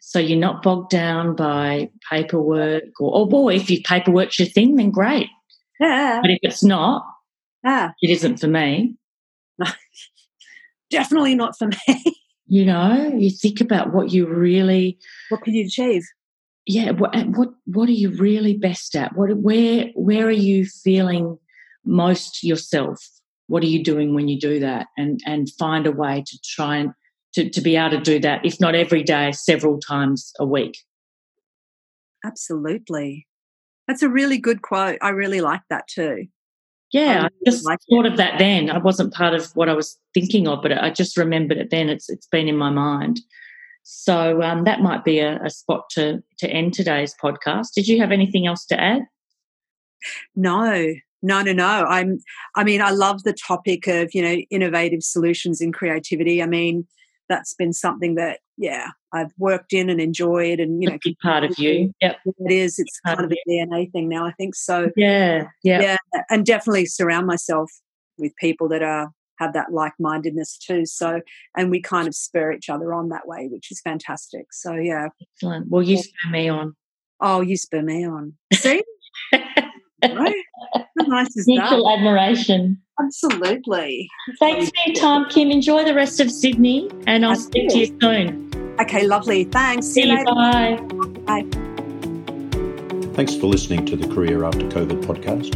So 0.00 0.18
you're 0.18 0.36
not 0.36 0.64
bogged 0.64 0.90
down 0.90 1.36
by 1.36 1.90
paperwork 2.10 3.00
or, 3.00 3.12
oh 3.14 3.26
boy, 3.26 3.54
if 3.54 3.70
your 3.70 3.82
paperwork's 3.84 4.40
your 4.40 4.48
thing, 4.48 4.74
then 4.74 4.90
great. 4.90 5.28
Yeah. 5.78 6.18
But 6.20 6.32
if 6.32 6.38
it's 6.42 6.64
not, 6.64 7.04
ah. 7.64 7.92
it 8.02 8.10
isn't 8.10 8.38
for 8.40 8.48
me. 8.48 8.96
No, 9.60 9.66
definitely 10.90 11.36
not 11.36 11.56
for 11.56 11.68
me. 11.68 12.04
You 12.48 12.64
know, 12.64 13.12
you 13.16 13.30
think 13.30 13.60
about 13.60 13.92
what 13.92 14.12
you 14.12 14.24
really. 14.24 15.00
What 15.30 15.42
can 15.42 15.52
you 15.52 15.64
achieve? 15.64 16.04
Yeah. 16.64 16.92
What 16.92 17.12
what 17.26 17.48
what 17.64 17.88
are 17.88 17.92
you 17.92 18.10
really 18.10 18.56
best 18.56 18.94
at? 18.94 19.16
What 19.16 19.36
where 19.38 19.86
where 19.96 20.28
are 20.28 20.30
you 20.30 20.64
feeling 20.64 21.40
most 21.84 22.44
yourself? 22.44 23.04
What 23.48 23.62
are 23.62 23.66
you 23.66 23.82
doing 23.82 24.14
when 24.14 24.28
you 24.28 24.38
do 24.38 24.60
that? 24.60 24.88
And 24.96 25.20
and 25.26 25.48
find 25.58 25.86
a 25.86 25.92
way 25.92 26.24
to 26.26 26.38
try 26.44 26.76
and 26.76 26.92
to, 27.34 27.50
to 27.50 27.60
be 27.60 27.76
able 27.76 27.90
to 27.90 28.00
do 28.00 28.18
that, 28.20 28.44
if 28.44 28.60
not 28.60 28.74
every 28.74 29.02
day, 29.02 29.30
several 29.32 29.78
times 29.78 30.32
a 30.38 30.46
week. 30.46 30.78
Absolutely. 32.24 33.26
That's 33.86 34.02
a 34.02 34.08
really 34.08 34.38
good 34.38 34.62
quote. 34.62 34.98
I 35.02 35.10
really 35.10 35.40
like 35.40 35.60
that 35.70 35.86
too. 35.86 36.26
Yeah, 36.92 37.22
I, 37.22 37.26
I 37.26 37.30
just 37.44 37.64
like 37.64 37.78
thought 37.90 38.06
it. 38.06 38.12
of 38.12 38.18
that 38.18 38.38
then. 38.38 38.70
I 38.70 38.78
wasn't 38.78 39.12
part 39.12 39.34
of 39.34 39.50
what 39.54 39.68
I 39.68 39.74
was 39.74 39.98
thinking 40.14 40.48
of, 40.48 40.62
but 40.62 40.72
I 40.72 40.90
just 40.90 41.16
remembered 41.16 41.58
it 41.58 41.70
then. 41.70 41.88
It's 41.88 42.08
it's 42.08 42.26
been 42.26 42.48
in 42.48 42.56
my 42.56 42.70
mind. 42.70 43.20
So 43.82 44.42
um, 44.42 44.64
that 44.64 44.80
might 44.80 45.04
be 45.04 45.18
a, 45.18 45.40
a 45.42 45.50
spot 45.50 45.90
to 45.90 46.22
to 46.38 46.48
end 46.48 46.74
today's 46.74 47.14
podcast. 47.22 47.74
Did 47.74 47.86
you 47.86 48.00
have 48.00 48.12
anything 48.12 48.46
else 48.46 48.64
to 48.66 48.80
add? 48.80 49.02
No, 50.34 50.94
No, 51.26 51.42
no, 51.42 51.52
no. 51.52 51.84
I'm. 51.86 52.18
I 52.54 52.62
mean, 52.62 52.80
I 52.80 52.90
love 52.90 53.24
the 53.24 53.32
topic 53.32 53.88
of 53.88 54.14
you 54.14 54.22
know 54.22 54.36
innovative 54.50 55.02
solutions 55.02 55.60
and 55.60 55.74
creativity. 55.74 56.40
I 56.42 56.46
mean, 56.46 56.86
that's 57.28 57.52
been 57.54 57.72
something 57.72 58.14
that 58.14 58.38
yeah 58.56 58.90
I've 59.12 59.32
worked 59.36 59.72
in 59.72 59.90
and 59.90 60.00
enjoyed, 60.00 60.60
and 60.60 60.80
you 60.80 60.88
know, 60.88 60.98
big 61.02 61.18
part 61.18 61.42
of 61.42 61.58
you. 61.58 61.92
Yep, 62.00 62.18
it 62.24 62.52
is. 62.52 62.78
It's 62.78 63.00
kind 63.04 63.20
of 63.20 63.32
a 63.32 63.50
DNA 63.50 63.90
thing 63.90 64.08
now. 64.08 64.24
I 64.24 64.32
think 64.32 64.54
so. 64.54 64.90
Yeah, 64.96 65.48
yeah, 65.64 65.80
yeah, 66.14 66.22
and 66.30 66.46
definitely 66.46 66.86
surround 66.86 67.26
myself 67.26 67.72
with 68.18 68.32
people 68.36 68.68
that 68.68 68.84
are 68.84 69.10
have 69.40 69.52
that 69.54 69.72
like 69.72 69.94
mindedness 69.98 70.56
too. 70.56 70.86
So, 70.86 71.20
and 71.56 71.70
we 71.70 71.80
kind 71.80 72.06
of 72.06 72.14
spur 72.14 72.52
each 72.52 72.68
other 72.68 72.94
on 72.94 73.08
that 73.08 73.26
way, 73.26 73.48
which 73.50 73.72
is 73.72 73.80
fantastic. 73.80 74.46
So, 74.52 74.74
yeah. 74.74 75.08
Excellent. 75.34 75.68
Well, 75.68 75.82
you 75.82 75.98
spur 75.98 76.30
me 76.30 76.48
on. 76.48 76.76
Oh, 77.20 77.40
you 77.40 77.56
spur 77.56 77.82
me 77.82 78.06
on. 78.06 78.34
See? 78.52 78.82
right? 80.14 80.34
How 80.74 81.06
nice 81.06 81.36
is 81.36 81.46
Mutual 81.46 81.84
that? 81.88 81.98
admiration. 81.98 82.78
Absolutely. 83.02 84.08
Thanks 84.40 84.70
for 84.70 84.74
your 84.86 84.94
time, 84.96 85.24
Kym. 85.26 85.50
Enjoy 85.52 85.84
the 85.84 85.94
rest 85.94 86.20
of 86.20 86.30
Sydney, 86.30 86.88
and 87.06 87.24
I'll 87.26 87.36
speak 87.36 87.68
to 87.70 87.78
you 87.78 87.94
soon. 88.00 88.50
Okay, 88.80 89.06
lovely. 89.06 89.44
Thanks. 89.44 89.86
See, 89.86 90.02
See 90.02 90.08
you 90.08 90.14
later. 90.16 90.34
Bye. 90.34 91.42
Bye. 91.42 91.44
Thanks 93.14 93.34
for 93.34 93.46
listening 93.46 93.86
to 93.86 93.96
the 93.96 94.06
Career 94.14 94.44
After 94.44 94.66
COVID 94.68 95.02
podcast. 95.04 95.52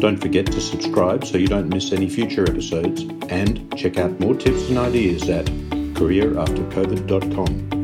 Don't 0.00 0.16
forget 0.16 0.46
to 0.46 0.60
subscribe 0.60 1.24
so 1.26 1.36
you 1.38 1.46
don't 1.48 1.68
miss 1.68 1.92
any 1.92 2.08
future 2.08 2.48
episodes 2.48 3.02
and 3.28 3.76
check 3.76 3.98
out 3.98 4.18
more 4.20 4.34
tips 4.34 4.68
and 4.68 4.78
ideas 4.78 5.28
at 5.28 5.44
careeraftercovid.com. 5.94 7.79